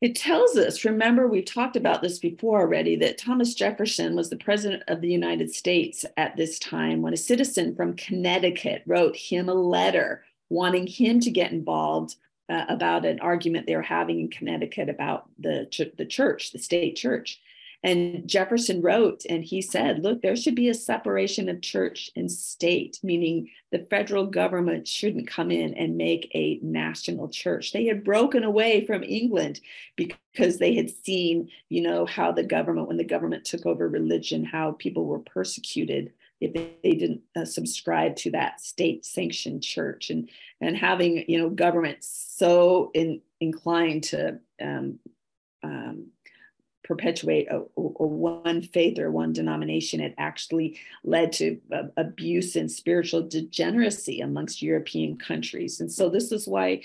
[0.00, 4.36] It tells us, remember, we've talked about this before already, that Thomas Jefferson was the
[4.36, 9.48] president of the United States at this time when a citizen from Connecticut wrote him
[9.48, 12.16] a letter wanting him to get involved
[12.48, 16.58] uh, about an argument they were having in Connecticut about the, ch- the church, the
[16.58, 17.40] state church.
[17.84, 22.30] And Jefferson wrote and he said, look, there should be a separation of church and
[22.30, 27.72] state, meaning the federal government shouldn't come in and make a national church.
[27.72, 29.60] They had broken away from England
[29.94, 34.42] because they had seen, you know, how the government, when the government took over religion,
[34.44, 40.30] how people were persecuted if they, didn't uh, subscribe to that state sanctioned church and
[40.60, 44.98] and having you know government so in, inclined to um,
[45.62, 46.06] um,
[46.88, 52.72] perpetuate a, a, one faith or one denomination it actually led to uh, abuse and
[52.72, 55.80] spiritual degeneracy amongst european countries.
[55.80, 56.82] And so this is why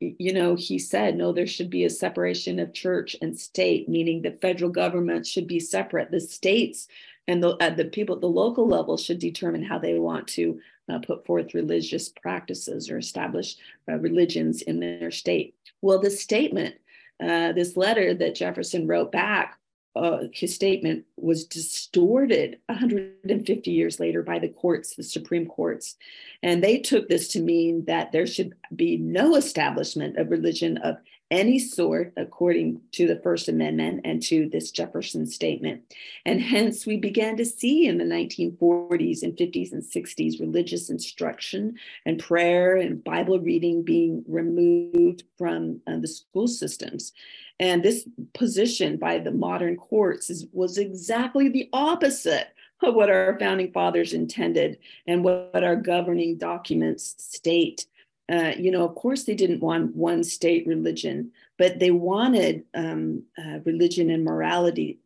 [0.00, 4.22] you know he said no there should be a separation of church and state meaning
[4.22, 6.10] the federal government should be separate.
[6.10, 6.88] The states
[7.26, 10.98] and the, the people at the local level should determine how they want to uh,
[10.98, 13.56] put forth religious practices or establish
[13.88, 15.54] uh, religions in their state.
[15.80, 16.76] Well, this statement,
[17.22, 19.58] uh, this letter that Jefferson wrote back,
[19.96, 25.96] uh, his statement was distorted 150 years later by the courts, the Supreme Courts.
[26.42, 30.96] And they took this to mean that there should be no establishment of religion of
[31.34, 35.82] any sort, according to the First Amendment and to this Jefferson statement.
[36.24, 41.74] And hence, we began to see in the 1940s and 50s and 60s religious instruction
[42.06, 47.12] and prayer and Bible reading being removed from uh, the school systems.
[47.58, 52.48] And this position by the modern courts is, was exactly the opposite
[52.82, 57.86] of what our founding fathers intended and what our governing documents state
[58.30, 63.22] uh, you know, of course, they didn't want one state religion, but they wanted um,
[63.38, 64.98] uh, religion and morality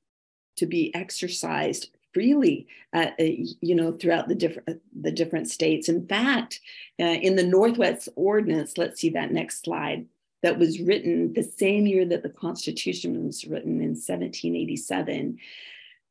[0.57, 3.25] to be exercised freely, uh, uh
[3.61, 5.89] you know, throughout the different uh, the different states.
[5.89, 6.61] In fact,
[6.99, 10.07] in the Northwest Ordinance, let's see that next slide,
[10.43, 15.39] that was written the same year that the Constitution was written in 1787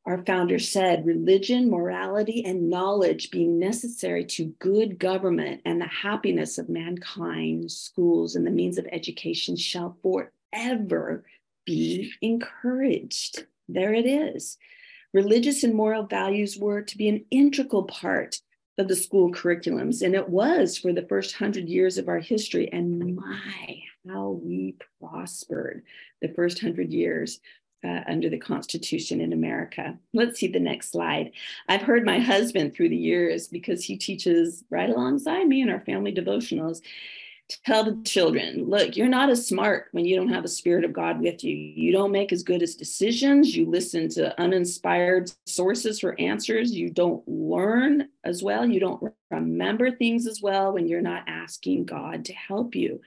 [0.07, 6.57] our founder said religion, morality, and knowledge being necessary to good government and the happiness
[6.57, 11.25] of mankind, schools, and the means of education shall forever
[11.65, 13.45] be encouraged.
[13.67, 14.57] there it is.
[15.13, 18.39] Religious and moral values were to be an integral part
[18.77, 22.71] of the school curriculums, and it was for the first hundred years of our history.
[22.71, 25.83] And my, how we prospered
[26.21, 27.41] the first hundred years
[27.83, 29.97] uh, under the Constitution in America.
[30.13, 31.31] Let's see the next slide.
[31.69, 35.81] I've heard my husband through the years because he teaches right alongside me in our
[35.81, 36.81] family devotionals.
[37.65, 40.91] Tell the children, look, you're not as smart when you don't have the spirit of
[40.91, 41.55] God with you.
[41.55, 43.55] You don't make as good as decisions.
[43.55, 46.73] You listen to uninspired sources for answers.
[46.73, 48.65] You don't learn as well.
[48.65, 52.99] You don't remember things as well when you're not asking God to help you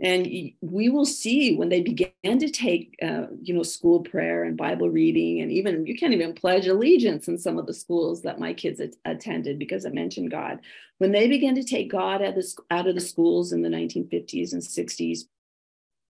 [0.00, 0.28] and
[0.60, 4.88] we will see when they began to take uh, you know school prayer and bible
[4.88, 8.52] reading and even you can't even pledge allegiance in some of the schools that my
[8.52, 10.60] kids attended because it mentioned god.
[10.98, 13.68] When they began to take god out of, the, out of the schools in the
[13.68, 15.20] 1950s and 60s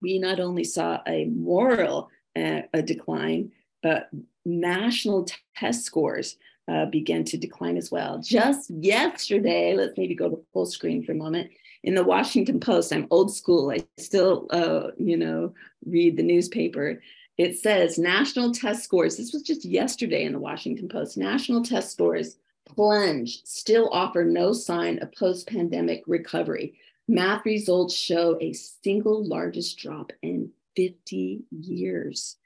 [0.00, 4.10] we not only saw a moral uh, a decline but
[4.44, 6.36] national t- test scores
[6.68, 8.18] uh, began to decline as well.
[8.18, 11.50] Just yesterday let's maybe go to full screen for a moment
[11.82, 13.70] in the Washington Post, I'm old school.
[13.70, 15.54] I still, uh, you know,
[15.86, 17.00] read the newspaper.
[17.36, 19.16] It says national test scores.
[19.16, 21.16] This was just yesterday in the Washington Post.
[21.16, 26.74] National test scores plunge, still offer no sign of post pandemic recovery.
[27.06, 32.36] Math results show a single largest drop in 50 years.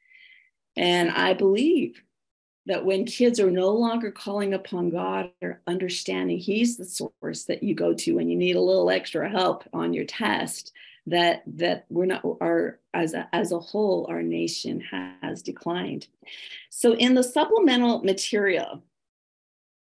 [0.76, 2.02] And I believe
[2.66, 7.62] that when kids are no longer calling upon God or understanding He's the source that
[7.62, 10.72] you go to when you need a little extra help on your test,
[11.06, 14.80] that that we're not our as a, as a whole our nation
[15.22, 16.06] has declined.
[16.70, 18.82] So in the supplemental material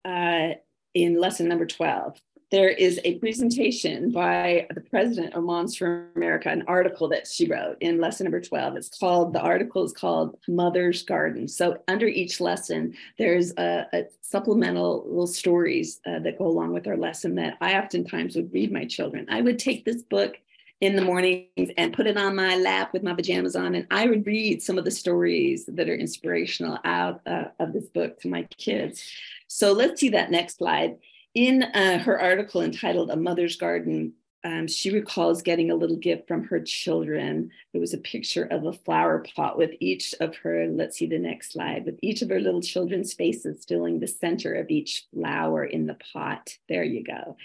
[0.04, 0.50] uh,
[0.94, 6.50] in lesson number 12, there is a presentation by the president of Moms for America,
[6.50, 8.78] an article that she wrote in lesson number 12.
[8.78, 11.48] It's called, the article is called Mother's Garden.
[11.50, 16.88] So under each lesson, there's a, a supplemental little stories uh, that go along with
[16.88, 19.26] our lesson that I oftentimes would read my children.
[19.30, 20.38] I would take this book
[20.80, 24.06] in the mornings and put it on my lap with my pajamas on and i
[24.06, 28.28] would read some of the stories that are inspirational out uh, of this book to
[28.28, 29.04] my kids
[29.48, 30.98] so let's see that next slide
[31.38, 34.14] in uh, her article entitled A Mother's Garden,
[34.44, 37.52] um, she recalls getting a little gift from her children.
[37.74, 41.20] It was a picture of a flower pot with each of her, let's see the
[41.20, 45.64] next slide, with each of her little children's faces filling the center of each flower
[45.64, 46.58] in the pot.
[46.70, 47.38] There you go.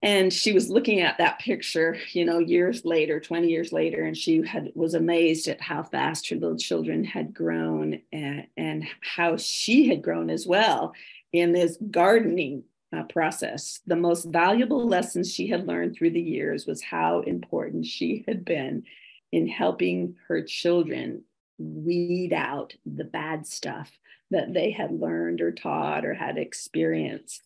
[0.00, 4.16] And she was looking at that picture, you know, years later, 20 years later, and
[4.16, 9.36] she had was amazed at how fast her little children had grown and, and how
[9.36, 10.94] she had grown as well
[11.32, 12.64] in this gardening
[12.96, 13.80] uh, process.
[13.86, 18.44] The most valuable lessons she had learned through the years was how important she had
[18.44, 18.84] been
[19.32, 21.22] in helping her children
[21.58, 23.98] weed out the bad stuff
[24.30, 27.42] that they had learned or taught or had experienced.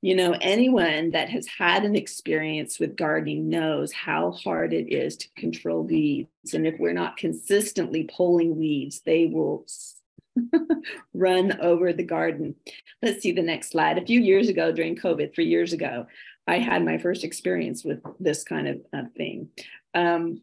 [0.00, 5.16] You know, anyone that has had an experience with gardening knows how hard it is
[5.16, 6.52] to control weeds.
[6.52, 9.64] And if we're not consistently pulling weeds, they will
[11.14, 12.54] run over the garden.
[13.02, 13.98] Let's see the next slide.
[13.98, 16.06] A few years ago during COVID, three years ago,
[16.46, 19.48] I had my first experience with this kind of uh, thing.
[19.94, 20.40] Um,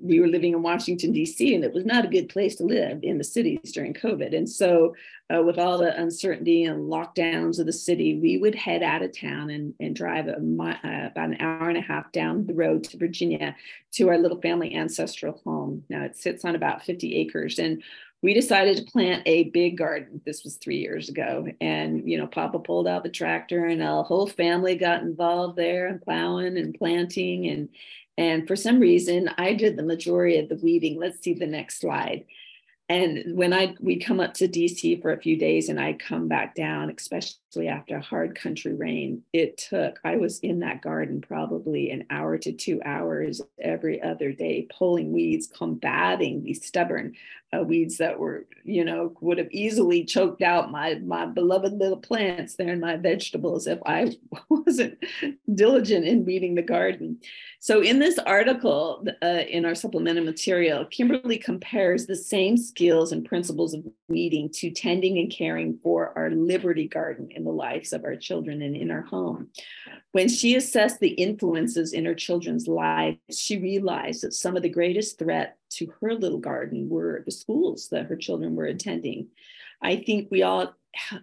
[0.00, 3.00] we were living in Washington, D.C., and it was not a good place to live
[3.02, 4.36] in the cities during COVID.
[4.36, 4.94] And so,
[5.34, 9.18] uh, with all the uncertainty and lockdowns of the city, we would head out of
[9.18, 12.84] town and, and drive a, uh, about an hour and a half down the road
[12.84, 13.56] to Virginia
[13.92, 15.82] to our little family ancestral home.
[15.88, 17.58] Now, it sits on about 50 acres.
[17.58, 17.82] And
[18.22, 20.20] we decided to plant a big garden.
[20.24, 21.46] This was three years ago.
[21.60, 25.86] And, you know, Papa pulled out the tractor and a whole family got involved there
[25.86, 27.46] and plowing and planting.
[27.46, 27.68] And,
[28.16, 30.98] and for some reason, I did the majority of the weeding.
[30.98, 32.24] Let's see the next slide
[32.90, 36.26] and when I we'd come up to DC for a few days and I'd come
[36.26, 41.20] back down, especially after a hard country rain, it took I was in that garden
[41.20, 47.14] probably an hour to two hours every other day, pulling weeds, combating these stubborn
[47.54, 51.96] uh, weeds that were you know would have easily choked out my my beloved little
[51.96, 54.16] plants there and my vegetables if I
[54.48, 54.98] wasn't
[55.54, 57.20] diligent in weeding the garden.
[57.60, 63.24] So in this article uh, in our supplemental material, Kimberly compares the same skills and
[63.24, 68.04] principles of weeding to tending and caring for our Liberty Garden in the lives of
[68.04, 69.48] our children and in our home.
[70.12, 74.68] When she assessed the influences in her children's lives, she realized that some of the
[74.68, 79.28] greatest threat to her little garden were the schools that her children were attending.
[79.82, 80.74] I think we all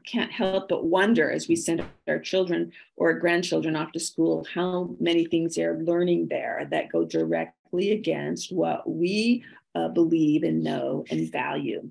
[0.06, 4.96] can't help but wonder as we send our children or grandchildren off to school how
[5.00, 9.44] many things they're learning there that go directly against what we
[9.76, 11.90] uh, believe and know and value.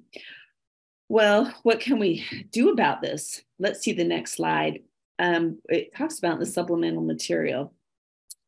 [1.09, 3.43] Well, what can we do about this?
[3.59, 4.81] Let's see the next slide.
[5.19, 7.73] Um, it talks about the supplemental material.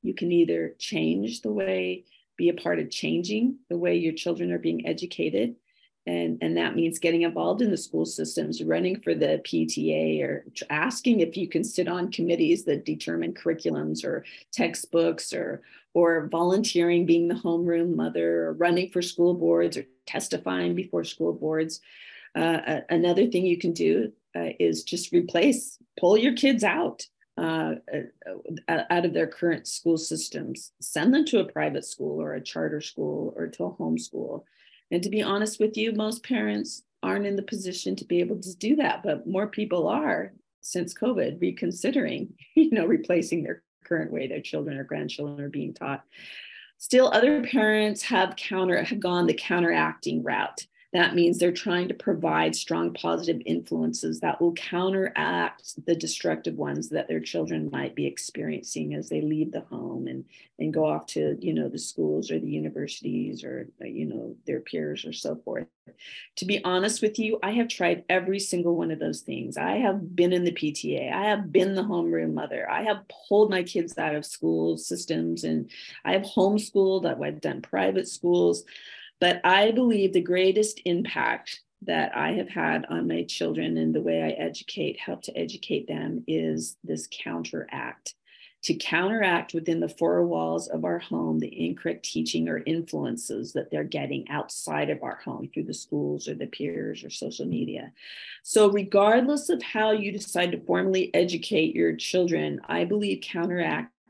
[0.03, 2.05] You can either change the way,
[2.37, 5.57] be a part of changing the way your children are being educated
[6.07, 10.45] and and that means getting involved in the school systems running for the pta or
[10.71, 15.63] asking if you can sit on committees that determine curriculums or textbooks or
[15.95, 21.33] or volunteering being the homeroom mother or running for school boards or testifying before school
[21.33, 21.81] boards.
[22.35, 27.07] Uh, another thing you can do uh, is just replace pull your kids out
[27.39, 27.77] uh,
[28.69, 30.73] uh, out of their current school systems.
[30.81, 34.45] Send them to a private school or a charter school or to a homeschool
[34.91, 38.41] and to be honest with you, most parents aren't in the position to be able
[38.41, 44.13] to do that, but more people are since COVID reconsidering, you know, replacing their current
[44.13, 46.03] way their children or grandchildren are being taught.
[46.79, 51.95] Still, other parents have counter have gone the counteracting route that means they're trying to
[51.95, 58.07] provide strong positive influences that will counteract the destructive ones that their children might be
[58.07, 60.25] experiencing as they leave the home and,
[60.59, 64.61] and go off to, you know, the schools or the universities or, you know, their
[64.61, 65.67] peers or so forth.
[66.37, 69.57] To be honest with you, I have tried every single one of those things.
[69.57, 73.51] I have been in the PTA, I have been the homeroom mother, I have pulled
[73.51, 75.71] my kids out of school systems, and
[76.05, 78.65] I have homeschooled, I've done private schools.
[79.21, 84.03] But I believe the greatest impact that I have had on my children and the
[84.03, 88.15] way I educate, help to educate them, is this counteract.
[88.63, 93.71] To counteract within the four walls of our home the incorrect teaching or influences that
[93.71, 97.93] they're getting outside of our home through the schools or the peers or social media.
[98.43, 103.21] So, regardless of how you decide to formally educate your children, I believe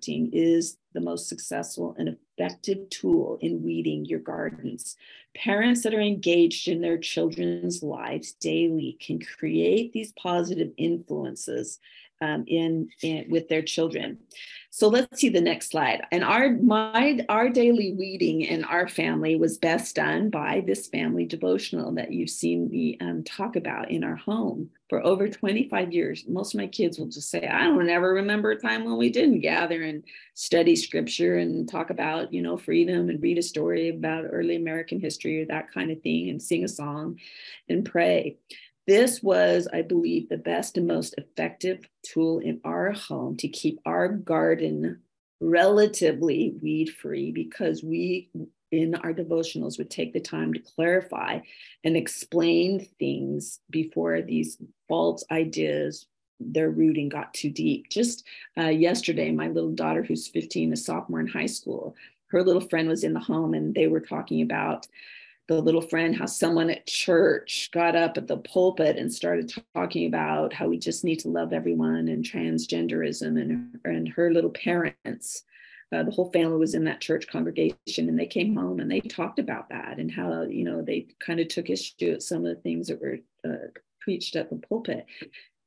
[0.07, 4.97] counteracting is the most successful and effective tool in weeding your gardens.
[5.35, 11.79] Parents that are engaged in their children's lives daily can create these positive influences
[12.21, 14.19] um, in, in with their children.
[14.77, 16.03] So let's see the next slide.
[16.13, 21.25] And our my our daily weeding in our family was best done by this family
[21.25, 26.25] devotional that you've seen me um, talk about in our home for over 25 years.
[26.29, 29.09] Most of my kids will just say, "I don't ever remember a time when we
[29.09, 30.05] didn't gather and
[30.35, 35.01] study scripture and talk about you know freedom and read a story about early American
[35.01, 37.19] history or that kind of thing and sing a song
[37.71, 38.37] and pray."
[38.87, 43.81] This was, I believe, the best and most effective tool in our home to keep
[43.85, 45.01] our garden
[45.41, 48.31] relatively weed free because we
[48.73, 51.39] in our devotionals would take the time to clarify
[51.85, 54.59] and explain things before these
[54.89, 56.07] false ideas
[56.39, 57.89] their rooting got too deep.
[57.89, 58.25] Just
[58.59, 61.95] uh, yesterday my little daughter who's 15 a sophomore in high school
[62.29, 64.87] her little friend was in the home and they were talking about
[65.49, 70.07] the little friend how someone at church got up at the pulpit and started talking
[70.07, 75.45] about how we just need to love everyone and transgenderism and, and her little parents.
[75.93, 79.01] Uh, the whole family was in that church congregation and they came home and they
[79.01, 82.57] talked about that and how you know they kind of took issue at some of
[82.57, 83.19] the things that were
[83.49, 83.69] uh,
[84.01, 85.07] preached at the pulpit.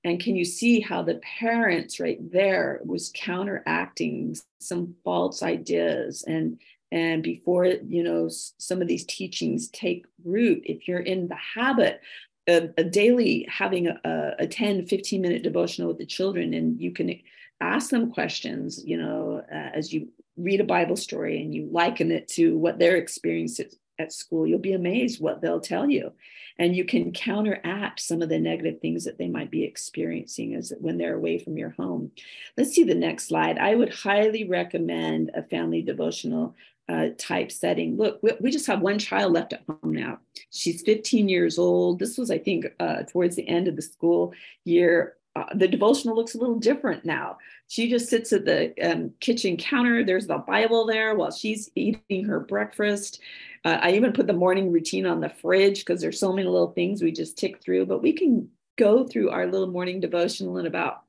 [0.04, 6.60] And can you see how the parents right there was counteracting some false ideas and
[6.92, 12.02] and before you know some of these teachings take root if you're in the habit
[12.48, 16.92] of, of daily having a, a 10 15 minute devotional with the children and you
[16.92, 17.20] can
[17.62, 22.12] ask them questions you know uh, as you read a bible story and you liken
[22.12, 23.68] it to what they're experiencing
[24.00, 26.12] at school you'll be amazed what they'll tell you.
[26.58, 30.74] And you can counteract some of the negative things that they might be experiencing as
[30.80, 32.12] when they're away from your home.
[32.58, 33.58] Let's see the next slide.
[33.58, 36.56] I would highly recommend a family devotional
[36.90, 37.98] uh, type setting.
[37.98, 40.18] Look, we, we, just have one child left at home now.
[40.52, 42.00] She's 15 years old.
[42.00, 44.34] This was, I think, uh, towards the end of the school
[44.66, 45.16] year.
[45.36, 47.38] Uh, the devotional looks a little different now.
[47.68, 50.04] She just sits at the um, kitchen counter.
[50.04, 53.22] There's the Bible there while she's eating her breakfast.
[53.64, 56.72] Uh, I even put the morning routine on the fridge because there's so many little
[56.72, 57.86] things we just tick through.
[57.86, 61.04] But we can go through our little morning devotional in about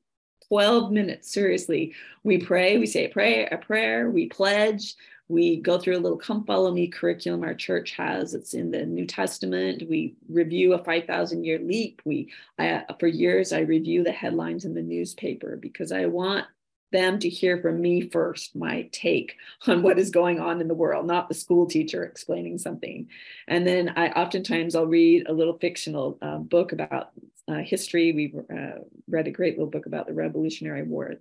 [0.48, 1.32] 12 minutes.
[1.32, 4.96] Seriously, we pray, we say a prayer, a prayer, we pledge,
[5.30, 8.34] we go through a little come follow me curriculum our church has.
[8.34, 9.88] It's in the new testament.
[9.88, 12.02] We review a 5000 year leap.
[12.04, 16.46] We I, for years i review the headlines in the newspaper because i want
[16.92, 19.36] them to hear from me first my take
[19.66, 23.08] on what is going on in the world not the school teacher explaining something
[23.48, 27.10] and then i oftentimes i'll read a little fictional uh, book about
[27.48, 28.78] uh, history we uh,
[29.08, 31.16] read a great little book about the revolutionary war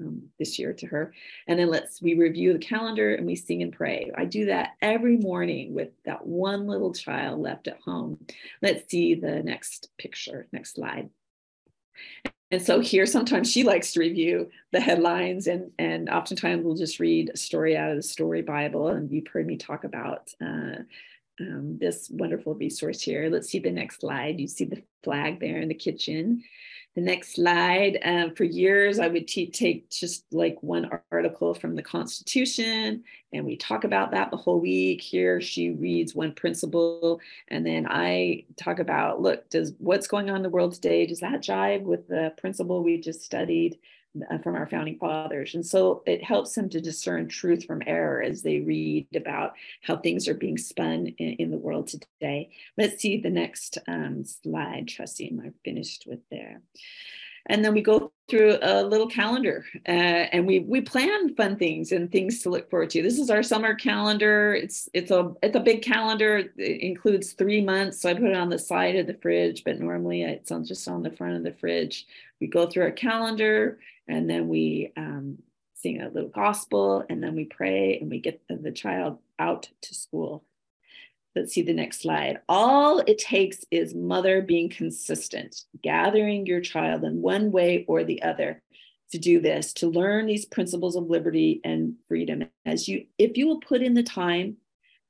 [0.00, 1.12] um, this year to her.
[1.46, 4.10] And then let's we review the calendar and we sing and pray.
[4.16, 8.24] I do that every morning with that one little child left at home.
[8.62, 11.10] Let's see the next picture, next slide.
[12.52, 16.98] And so here, sometimes she likes to review the headlines, and and oftentimes we'll just
[16.98, 18.88] read a story out of the Story Bible.
[18.88, 20.82] And you've heard me talk about uh,
[21.40, 23.30] um, this wonderful resource here.
[23.30, 24.40] Let's see the next slide.
[24.40, 26.42] You see the flag there in the kitchen.
[26.96, 27.98] The next slide.
[28.04, 33.56] Uh, for years, I would take just like one article from the Constitution, and we
[33.56, 35.00] talk about that the whole week.
[35.00, 40.36] Here, she reads one principle, and then I talk about look, does what's going on
[40.36, 41.06] in the world today?
[41.06, 43.78] Does that jive with the principle we just studied?
[44.28, 45.54] Uh, from our founding fathers.
[45.54, 49.52] And so it helps them to discern truth from error as they read about
[49.82, 52.50] how things are being spun in, in the world today.
[52.76, 55.28] Let's see the next um, slide, Trustee.
[55.30, 56.60] Am I finished with there?
[57.46, 59.90] And then we go through a little calendar uh,
[60.32, 63.02] and we we plan fun things and things to look forward to.
[63.02, 64.54] This is our summer calendar.
[64.54, 66.50] It's it's a it's a big calendar.
[66.56, 68.00] It includes three months.
[68.00, 70.86] So I put it on the side of the fridge, but normally it's on just
[70.88, 72.06] on the front of the fridge.
[72.40, 73.78] We go through our calendar
[74.10, 75.38] and then we um,
[75.74, 79.68] sing a little gospel and then we pray and we get the, the child out
[79.82, 80.44] to school.
[81.34, 82.40] Let's see the next slide.
[82.48, 88.22] All it takes is mother being consistent gathering your child in one way or the
[88.22, 88.62] other
[89.12, 92.44] to do this to learn these principles of liberty and freedom.
[92.66, 94.56] As you if you will put in the time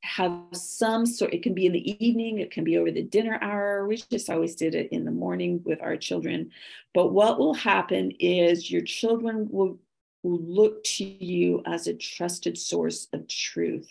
[0.03, 3.38] have some sort it can be in the evening it can be over the dinner
[3.40, 3.86] hour.
[3.86, 6.51] We just always did it in the morning with our children.
[6.94, 9.78] But what will happen is your children will,
[10.22, 13.88] will look to you as a trusted source of truth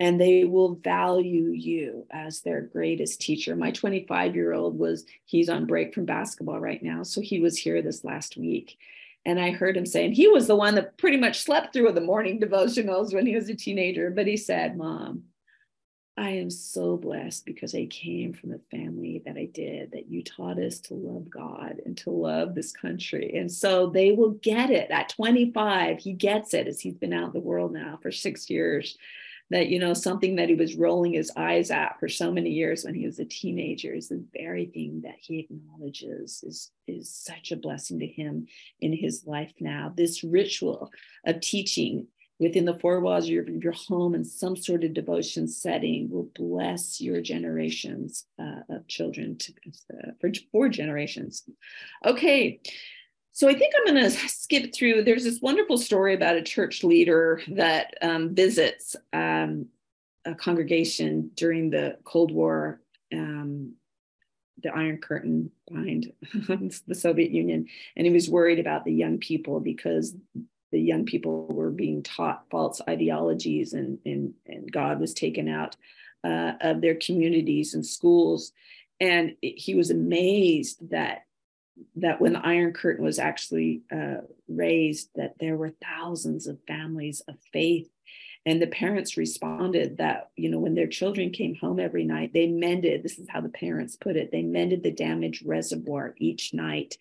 [0.00, 3.56] and they will value you as their greatest teacher.
[3.56, 7.56] My 25 year old was he's on break from basketball right now so he was
[7.56, 8.76] here this last week
[9.28, 12.00] and I heard him saying he was the one that pretty much slept through the
[12.00, 14.10] morning devotionals when he was a teenager.
[14.10, 15.24] But he said, Mom,
[16.16, 20.24] I am so blessed because I came from the family that I did, that you
[20.24, 23.36] taught us to love God and to love this country.
[23.36, 25.98] And so they will get it at 25.
[25.98, 28.96] He gets it as he's been out in the world now for six years
[29.50, 32.84] that you know something that he was rolling his eyes at for so many years
[32.84, 37.52] when he was a teenager is the very thing that he acknowledges is is such
[37.52, 38.46] a blessing to him
[38.80, 39.92] in his life now.
[39.94, 40.90] This ritual
[41.26, 42.06] of teaching
[42.38, 46.30] within the four walls of your, your home in some sort of devotion setting will
[46.36, 49.52] bless your generations uh, of children to,
[49.92, 51.42] uh, for four generations.
[52.04, 52.60] Okay
[53.38, 55.04] so I think I'm going to skip through.
[55.04, 59.66] There's this wonderful story about a church leader that um, visits um,
[60.24, 62.80] a congregation during the Cold War,
[63.12, 63.74] um,
[64.60, 66.12] the Iron Curtain behind
[66.88, 70.16] the Soviet Union, and he was worried about the young people because
[70.72, 75.76] the young people were being taught false ideologies, and and, and God was taken out
[76.24, 78.50] uh, of their communities and schools.
[78.98, 81.27] And he was amazed that
[81.96, 87.20] that when the Iron Curtain was actually uh, raised, that there were thousands of families
[87.28, 87.88] of faith.
[88.46, 92.46] And the parents responded that, you know, when their children came home every night, they
[92.46, 96.96] mended, this is how the parents put it, they mended the damaged reservoir each night.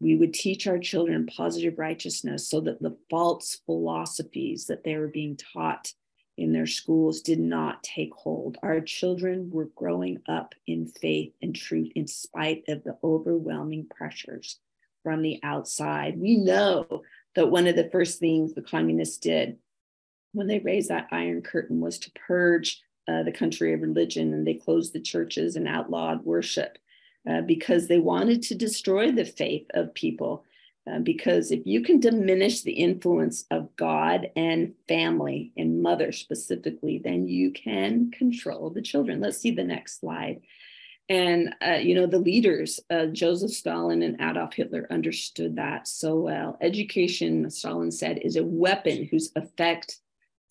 [0.00, 5.08] We would teach our children positive righteousness so that the false philosophies that they were
[5.08, 5.92] being taught
[6.36, 8.56] in their schools did not take hold.
[8.62, 14.58] Our children were growing up in faith and truth in spite of the overwhelming pressures
[15.02, 16.18] from the outside.
[16.18, 17.02] We know
[17.34, 19.58] that one of the first things the communists did
[20.32, 24.46] when they raised that iron curtain was to purge uh, the country of religion and
[24.46, 26.78] they closed the churches and outlawed worship
[27.28, 30.44] uh, because they wanted to destroy the faith of people
[30.98, 37.28] because if you can diminish the influence of God and family and mother specifically, then
[37.28, 39.20] you can control the children.
[39.20, 40.40] Let's see the next slide.
[41.08, 46.16] And, uh, you know, the leaders, uh, Joseph Stalin and Adolf Hitler, understood that so
[46.20, 46.56] well.
[46.60, 49.98] Education, Stalin said, is a weapon whose effect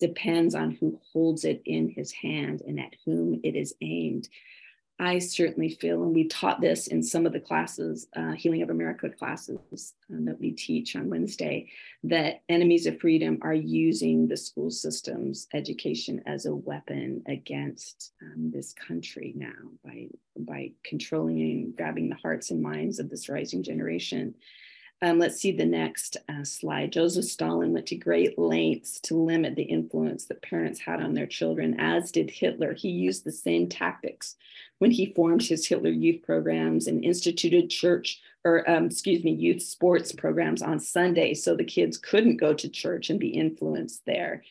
[0.00, 4.28] depends on who holds it in his hand and at whom it is aimed.
[5.00, 8.68] I certainly feel, and we taught this in some of the classes, uh, Healing of
[8.68, 11.70] America classes um, that we teach on Wednesday,
[12.04, 18.50] that enemies of freedom are using the school system's education as a weapon against um,
[18.50, 19.48] this country now
[19.82, 24.34] by, by controlling and grabbing the hearts and minds of this rising generation.
[25.02, 26.92] Um, let's see the next uh, slide.
[26.92, 31.26] Joseph Stalin went to great lengths to limit the influence that parents had on their
[31.26, 32.74] children, as did Hitler.
[32.74, 34.36] He used the same tactics
[34.78, 39.62] when he formed his Hitler Youth programs and instituted church or um, excuse me, youth
[39.62, 44.42] sports programs on Sunday so the kids couldn't go to church and be influenced there.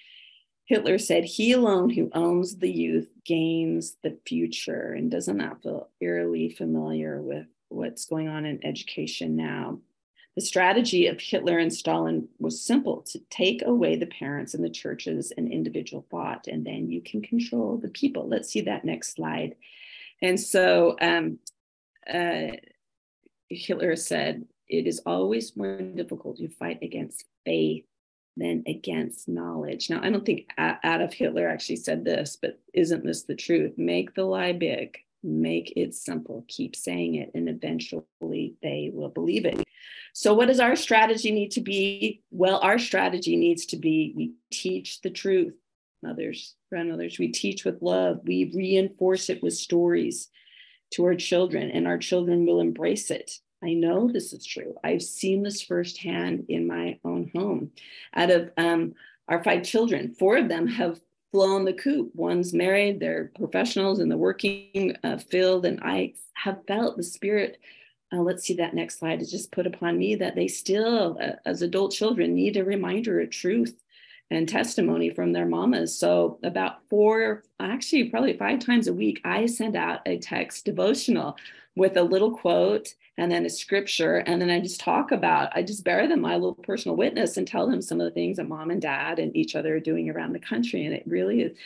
[0.66, 4.93] Hitler said, He alone who owns the youth gains the future.
[4.93, 9.80] And doesn't that feel eerily familiar with what's going on in education now?
[10.40, 14.70] The strategy of Hitler and Stalin was simple to take away the parents and the
[14.70, 18.26] churches and individual thought, and then you can control the people.
[18.26, 19.56] Let's see that next slide.
[20.22, 21.40] And so um,
[22.08, 22.56] uh,
[23.50, 27.84] Hitler said, it is always more difficult to fight against faith
[28.38, 29.90] than against knowledge.
[29.90, 33.74] Now, I don't think Adolf Hitler actually said this, but isn't this the truth?
[33.78, 39.44] Make the lie big, make it simple, keep saying it, and eventually they will believe
[39.44, 39.66] it.
[40.14, 42.22] So, what does our strategy need to be?
[42.32, 45.55] Well, our strategy needs to be we teach the truth,
[46.01, 50.30] mothers, grandmothers, we teach with love, we reinforce it with stories
[50.91, 53.32] to our children, and our children will embrace it.
[53.64, 54.76] I know this is true.
[54.84, 57.72] I've seen this firsthand in my own home.
[58.16, 58.95] Out of um,
[59.28, 60.99] our five children, four of them have
[61.32, 62.12] flown the coop.
[62.16, 67.60] One's married, they're professionals in the working uh, field, and I have felt the spirit.
[68.12, 69.22] Uh, let's see that next slide.
[69.22, 73.20] Is just put upon me that they still, uh, as adult children, need a reminder
[73.20, 73.80] of truth
[74.32, 75.97] and testimony from their mamas.
[75.97, 81.38] So, about four, actually, probably five times a week, I send out a text devotional
[81.76, 84.18] with a little quote and then a scripture.
[84.18, 87.47] And then I just talk about, I just bear them my little personal witness and
[87.47, 90.10] tell them some of the things that mom and dad and each other are doing
[90.10, 90.86] around the country.
[90.86, 91.57] And it really is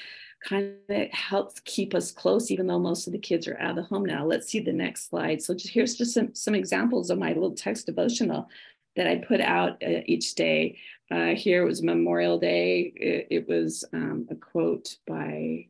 [0.44, 3.76] kind of helps keep us close, even though most of the kids are out of
[3.78, 4.26] the home now.
[4.26, 5.42] Let's see the next slide.
[5.42, 8.50] So just here's just some, some examples of my little text devotional
[8.96, 10.78] that I put out uh, each day.
[11.10, 12.94] Uh, here was Memorial Day.
[12.96, 15.68] It, it was um, a quote by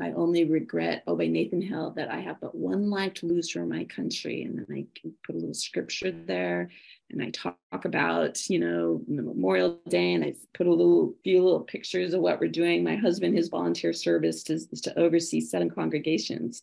[0.00, 3.50] I only regret, oh, by Nathan Hale, that I have but one life to lose
[3.50, 4.42] for my country.
[4.42, 4.86] And then I
[5.24, 6.70] put a little scripture there
[7.10, 11.60] and I talk about, you know, Memorial Day and I put a little few little
[11.60, 12.82] pictures of what we're doing.
[12.82, 16.62] My husband, his volunteer service is, is to oversee seven congregations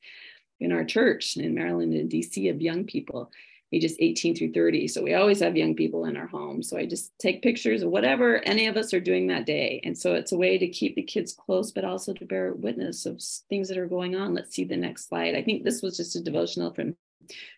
[0.59, 3.31] in our church in Maryland and DC of young people
[3.73, 4.87] ages 18 through 30.
[4.87, 6.61] So we always have young people in our home.
[6.61, 9.79] So I just take pictures of whatever any of us are doing that day.
[9.83, 13.05] And so it's a way to keep the kids close, but also to bear witness
[13.05, 14.33] of things that are going on.
[14.33, 15.35] Let's see the next slide.
[15.35, 16.95] I think this was just a devotional from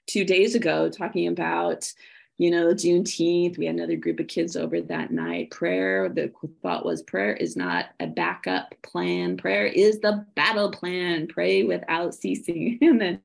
[0.07, 1.91] two days ago talking about
[2.37, 5.51] you know, Juneteenth, we had another group of kids over that night.
[5.51, 6.31] Prayer, the
[6.63, 9.37] thought was prayer is not a backup plan.
[9.37, 11.27] Prayer is the battle plan.
[11.27, 12.79] Pray without ceasing.
[12.81, 13.21] and then,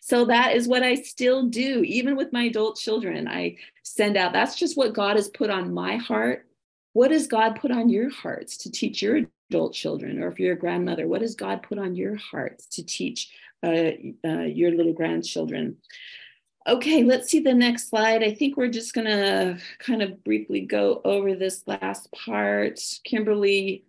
[0.00, 3.26] so that is what I still do, even with my adult children.
[3.26, 6.46] I send out, that's just what God has put on my heart.
[6.92, 10.22] What has God put on your hearts to teach your adult children?
[10.22, 13.30] Or if you're a grandmother, what has God put on your hearts to teach
[13.64, 13.90] uh,
[14.24, 15.78] uh, your little grandchildren?
[16.66, 18.22] Okay, let's see the next slide.
[18.22, 22.80] I think we're just to kind of briefly go over this last part.
[23.02, 23.84] Kimberly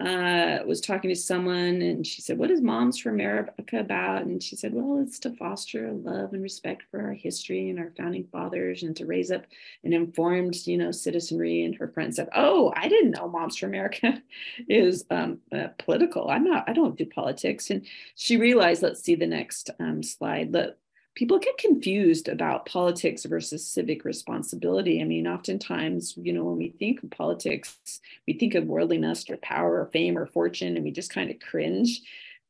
[0.00, 4.22] uh, was talking to someone and she said, What is Moms for America about?
[4.22, 7.92] And she said, Well, it's to foster love and respect for our history and our
[7.96, 9.44] founding fathers and to raise up
[9.84, 11.62] an informed, you know, citizenry.
[11.64, 14.22] And her friend said, Oh, I didn't know Moms for America
[14.68, 16.30] is um, uh, political.
[16.30, 17.68] I'm not, I don't do politics.
[17.68, 20.52] And she realized, let's see the next um, slide.
[20.52, 20.78] Let,
[21.14, 25.00] people get confused about politics versus civic responsibility.
[25.00, 27.78] I mean, oftentimes, you know, when we think of politics,
[28.26, 31.38] we think of worldliness or power or fame or fortune, and we just kind of
[31.40, 32.00] cringe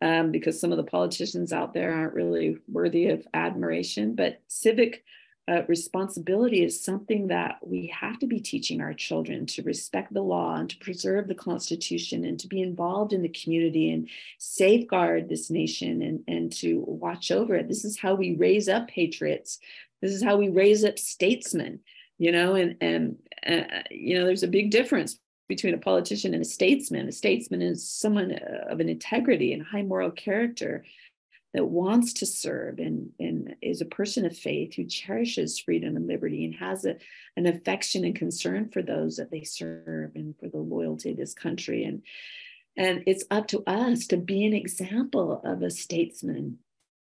[0.01, 4.15] um, because some of the politicians out there aren't really worthy of admiration.
[4.15, 5.05] But civic
[5.47, 10.23] uh, responsibility is something that we have to be teaching our children to respect the
[10.23, 15.29] law and to preserve the Constitution and to be involved in the community and safeguard
[15.29, 17.69] this nation and, and to watch over it.
[17.69, 19.59] This is how we raise up patriots.
[20.01, 21.81] This is how we raise up statesmen,
[22.17, 26.43] you know, and, and uh, you know, there's a big difference between a politician and
[26.43, 27.09] a statesman.
[27.09, 28.33] A statesman is someone
[28.69, 30.85] of an integrity and high moral character
[31.55, 36.09] that wants to serve and, and is a person of faith who cherishes freedom and
[36.09, 36.97] liberty and has a,
[37.37, 41.33] an affection and concern for those that they serve and for the loyalty of this
[41.33, 41.85] country.
[41.85, 42.03] And,
[42.77, 46.59] and it's up to us to be an example of a statesman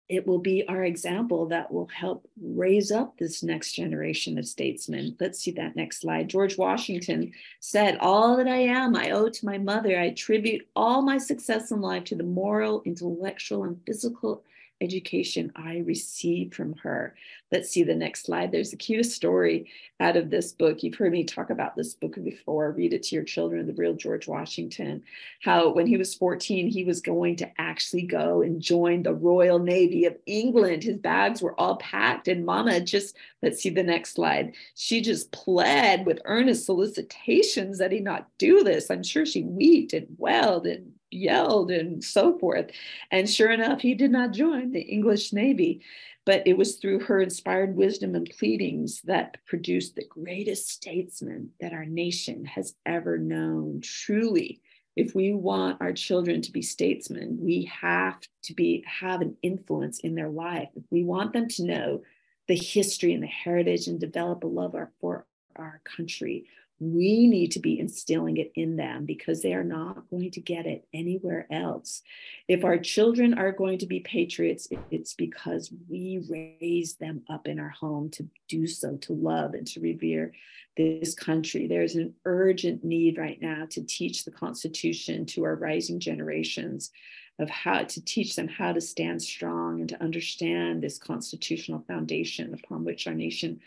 [0.10, 5.16] it will be our example that will help raise up this next generation of statesmen.
[5.20, 6.28] Let's see that next slide.
[6.28, 10.00] George Washington said, All that I am, I owe to my mother.
[10.00, 14.44] I attribute all my success in life to the moral, intellectual, and physical
[14.82, 17.16] education I received from her.
[17.52, 18.52] Let's see the next slide.
[18.52, 20.84] There's the cutest story out of this book.
[20.84, 22.72] You've heard me talk about this book before.
[22.72, 25.04] Read it to your children, The Real George Washington.
[25.42, 29.60] How, when he was 14, he was going to actually go and join the Royal
[29.60, 30.84] Navy of England.
[30.84, 34.54] His bags were all packed, and Mama just, let's see the next slide.
[34.76, 38.92] She just pled with earnest solicitations that he not do this.
[38.92, 42.72] I'm sure she wept and wailed and yelled and so forth.
[43.12, 45.82] And sure enough, he did not join the English Navy.
[46.26, 51.74] But it was through her inspired wisdom and pleadings that produced the greatest statesman that
[51.74, 53.82] our nation has ever known.
[53.82, 54.62] Truly,
[54.96, 60.02] if we want our children to be statesmen, we have to be have an influence
[60.02, 60.70] in their life.
[60.76, 62.02] If we want them to know
[62.48, 66.46] the history and the heritage and develop a love for our country,
[66.80, 70.66] we need to be instilling it in them because they are not going to get
[70.66, 72.02] it anywhere else.
[72.48, 77.60] If our children are going to be patriots, it's because we raise them up in
[77.60, 80.32] our home to do so, to love and to revere
[80.78, 81.68] this country.
[81.68, 86.92] There's an urgent need right now to teach the Constitution to our rising generations
[87.40, 92.54] of how to teach them how to stand strong and to understand this constitutional foundation
[92.54, 93.60] upon which our nation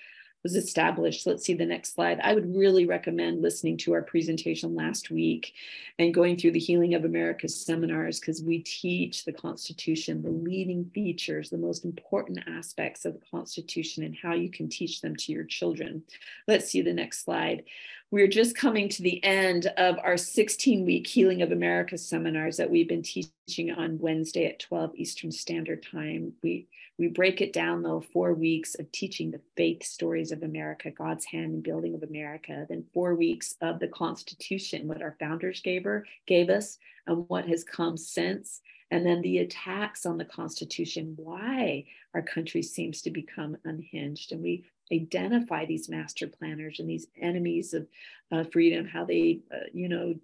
[0.43, 1.27] was established.
[1.27, 2.21] Let's see the next slide.
[2.21, 5.55] I would really recommend listening to our presentation last week
[5.99, 10.91] and going through the Healing of America's seminars because we teach the Constitution, the leading
[10.95, 15.33] features, the most important aspects of the Constitution, and how you can teach them to
[15.33, 16.03] your children.
[16.49, 17.65] Let's see the next slide.
[18.13, 22.71] We're just coming to the end of our 16 week Healing of America seminars that
[22.71, 26.35] we've been teaching on Wednesday at 12 Eastern Standard Time.
[26.43, 30.91] We we break it down though, four weeks of teaching the faith stories of America,
[30.91, 35.63] God's hand in building of America, then four weeks of the Constitution, what our founders
[35.63, 38.61] gave her, gave us, and what has come since,
[38.91, 44.33] and then the attacks on the Constitution, why our country seems to become unhinged.
[44.33, 47.87] And we identify these master planners and these enemies of
[48.31, 50.15] uh, freedom, how they, uh, you know,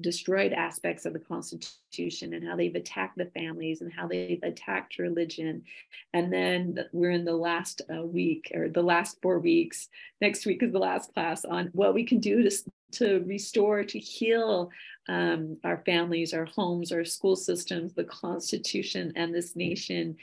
[0.00, 4.98] destroyed aspects of the Constitution and how they've attacked the families and how they've attacked
[4.98, 5.62] religion.
[6.12, 9.88] And then we're in the last uh, week or the last four weeks.
[10.20, 12.56] Next week is the last class on what we can do to,
[12.92, 14.70] to restore, to heal
[15.08, 20.16] um, our families, our homes, our school systems, the Constitution, and this nation.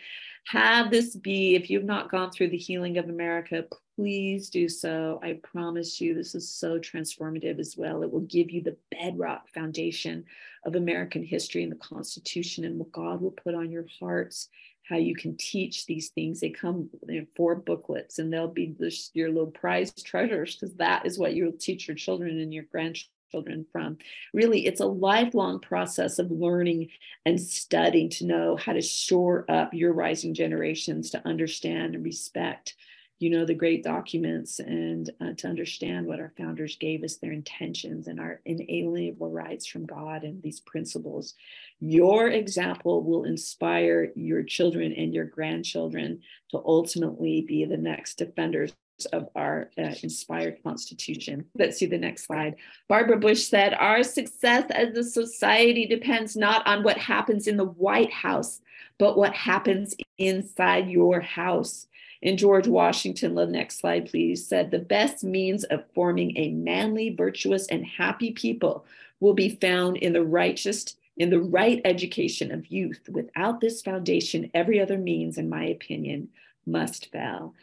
[0.48, 3.66] Have this be, if you've not gone through the healing of America,
[3.96, 5.20] please do so.
[5.24, 8.04] I promise you, this is so transformative as well.
[8.04, 10.26] It will give you the bedrock foundation
[10.64, 14.50] of American history and the Constitution and what God will put on your hearts,
[14.88, 16.42] how you can teach these things.
[16.42, 21.08] They come in four booklets and they'll be this, your little prized treasures because that
[21.08, 23.98] is what you'll teach your children and your grandchildren children from.
[24.34, 26.90] Really, it's a lifelong process of learning
[27.26, 32.76] and studying to know how to shore up your rising generations to understand and respect
[33.20, 37.32] you know the great documents and uh, to understand what our founders gave us their
[37.32, 41.34] intentions and our inalienable rights from god and these principles
[41.80, 46.20] your example will inspire your children and your grandchildren
[46.52, 48.74] to ultimately be the next defenders
[49.12, 51.46] of our uh, inspired constitution.
[51.56, 52.56] Let's see the next slide.
[52.88, 57.66] Barbara Bush said, Our success as a society depends not on what happens in the
[57.66, 58.62] White House,
[58.98, 61.88] but what happens inside your house.
[62.24, 67.10] And George Washington, the next slide, please, said, The best means of forming a manly,
[67.10, 68.86] virtuous, and happy people
[69.20, 70.96] will be found in the righteous.
[71.18, 73.00] In the right education of youth.
[73.10, 76.28] Without this foundation, every other means, in my opinion,
[76.66, 77.54] must fail.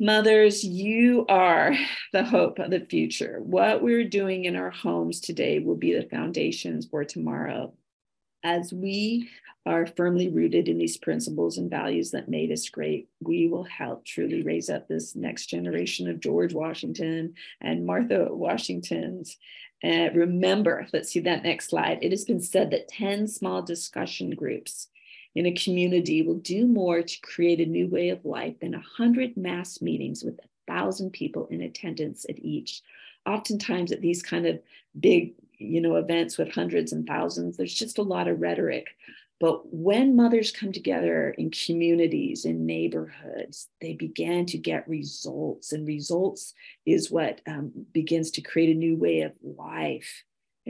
[0.00, 1.74] Mothers, you are
[2.12, 3.40] the hope of the future.
[3.42, 7.74] What we're doing in our homes today will be the foundations for tomorrow.
[8.44, 9.28] As we
[9.66, 14.04] are firmly rooted in these principles and values that made us great, we will help
[14.04, 19.36] truly raise up this next generation of George Washington and Martha Washingtons.
[19.82, 21.98] And remember, let's see that next slide.
[22.02, 24.88] It has been said that 10 small discussion groups
[25.34, 28.82] in a community will do more to create a new way of life than a
[28.96, 32.82] hundred mass meetings with a thousand people in attendance at each.
[33.26, 34.58] Oftentimes at these kind of
[34.98, 38.86] big, you know, events with hundreds and thousands, there's just a lot of rhetoric.
[39.40, 45.86] But when mothers come together in communities, in neighborhoods, they begin to get results, and
[45.86, 46.54] results
[46.84, 50.24] is what um, begins to create a new way of life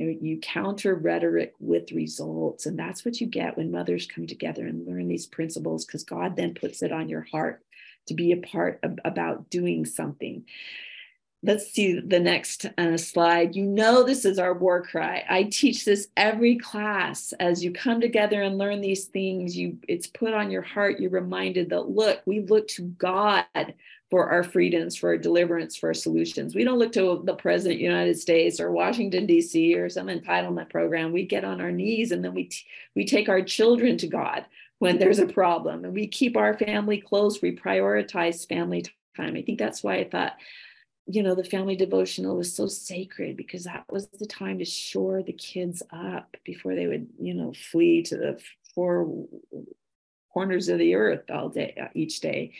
[0.05, 2.66] you counter rhetoric with results.
[2.66, 6.36] And that's what you get when mothers come together and learn these principles, because God
[6.36, 7.62] then puts it on your heart
[8.07, 10.44] to be a part of about doing something.
[11.42, 13.55] let's see the next uh, slide.
[13.55, 15.24] You know, this is our war cry.
[15.28, 17.32] I teach this every class.
[17.38, 20.99] As you come together and learn these things, you it's put on your heart.
[20.99, 23.44] You're reminded that look, we look to God
[24.11, 26.54] for our freedoms, for our deliverance, for our solutions.
[26.54, 29.76] We don't look to the president United States or Washington D.C.
[29.76, 31.12] or some entitlement program.
[31.12, 34.46] We get on our knees and then we t- we take our children to God
[34.78, 37.42] when there's a problem, and we keep our family close.
[37.42, 38.84] We prioritize family
[39.16, 39.34] time.
[39.34, 40.36] I think that's why I thought
[41.11, 45.22] you know, the family devotional was so sacred because that was the time to shore
[45.22, 48.38] the kids up before they would, you know, flee to the
[48.74, 49.26] four
[50.39, 52.53] corners of the earth all day, uh, each day.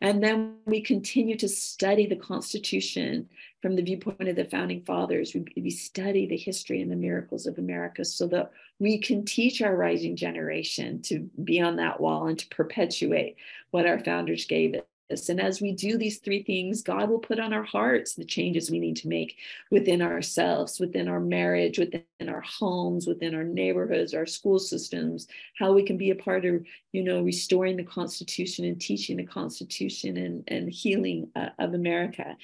[0.00, 3.28] And then we continue to study the Constitution
[3.60, 5.34] from the viewpoint of the founding fathers.
[5.34, 9.62] We, we study the history and the miracles of America so that we can teach
[9.62, 13.34] our rising generation to be on that wall and to perpetuate
[13.72, 14.76] what our founders gave
[15.10, 18.70] and as we do these three things, God will put on our hearts the changes
[18.70, 19.36] we need to make
[19.70, 25.26] within ourselves, within our marriage, within our homes, within our neighborhoods, our school systems,
[25.58, 29.26] how we can be a part of, you know, restoring the Constitution and teaching the
[29.26, 32.36] Constitution and, and healing uh, of America.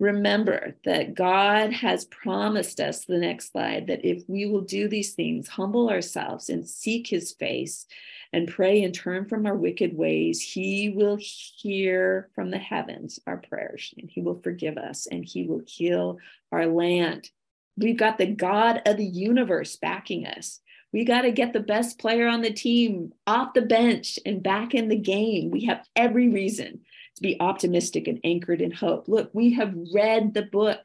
[0.00, 5.14] Remember that God has promised us, the next slide, that if we will do these
[5.14, 7.86] things, humble ourselves and seek his face,
[8.34, 13.36] and pray and turn from our wicked ways, he will hear from the heavens our
[13.36, 16.18] prayers and he will forgive us and he will heal
[16.50, 17.30] our land.
[17.76, 20.58] We've got the God of the universe backing us.
[20.92, 24.74] We got to get the best player on the team off the bench and back
[24.74, 25.52] in the game.
[25.52, 26.80] We have every reason
[27.14, 29.06] to be optimistic and anchored in hope.
[29.06, 30.80] Look, we have read the book.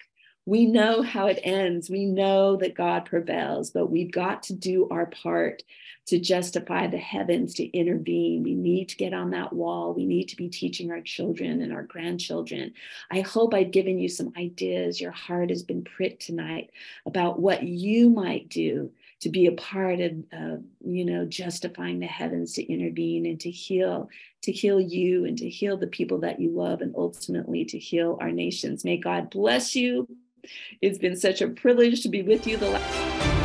[0.50, 1.92] We know how it ends.
[1.92, 5.62] We know that God prevails, but we've got to do our part
[6.08, 8.42] to justify the heavens to intervene.
[8.42, 9.94] We need to get on that wall.
[9.94, 12.74] We need to be teaching our children and our grandchildren.
[13.12, 15.00] I hope I've given you some ideas.
[15.00, 16.72] Your heart has been pricked tonight
[17.06, 18.90] about what you might do
[19.20, 23.52] to be a part of, uh, you know, justifying the heavens to intervene and to
[23.52, 24.10] heal,
[24.42, 28.18] to heal you and to heal the people that you love and ultimately to heal
[28.20, 28.84] our nations.
[28.84, 30.08] May God bless you.
[30.82, 33.39] It's been such a privilege to be with you the last.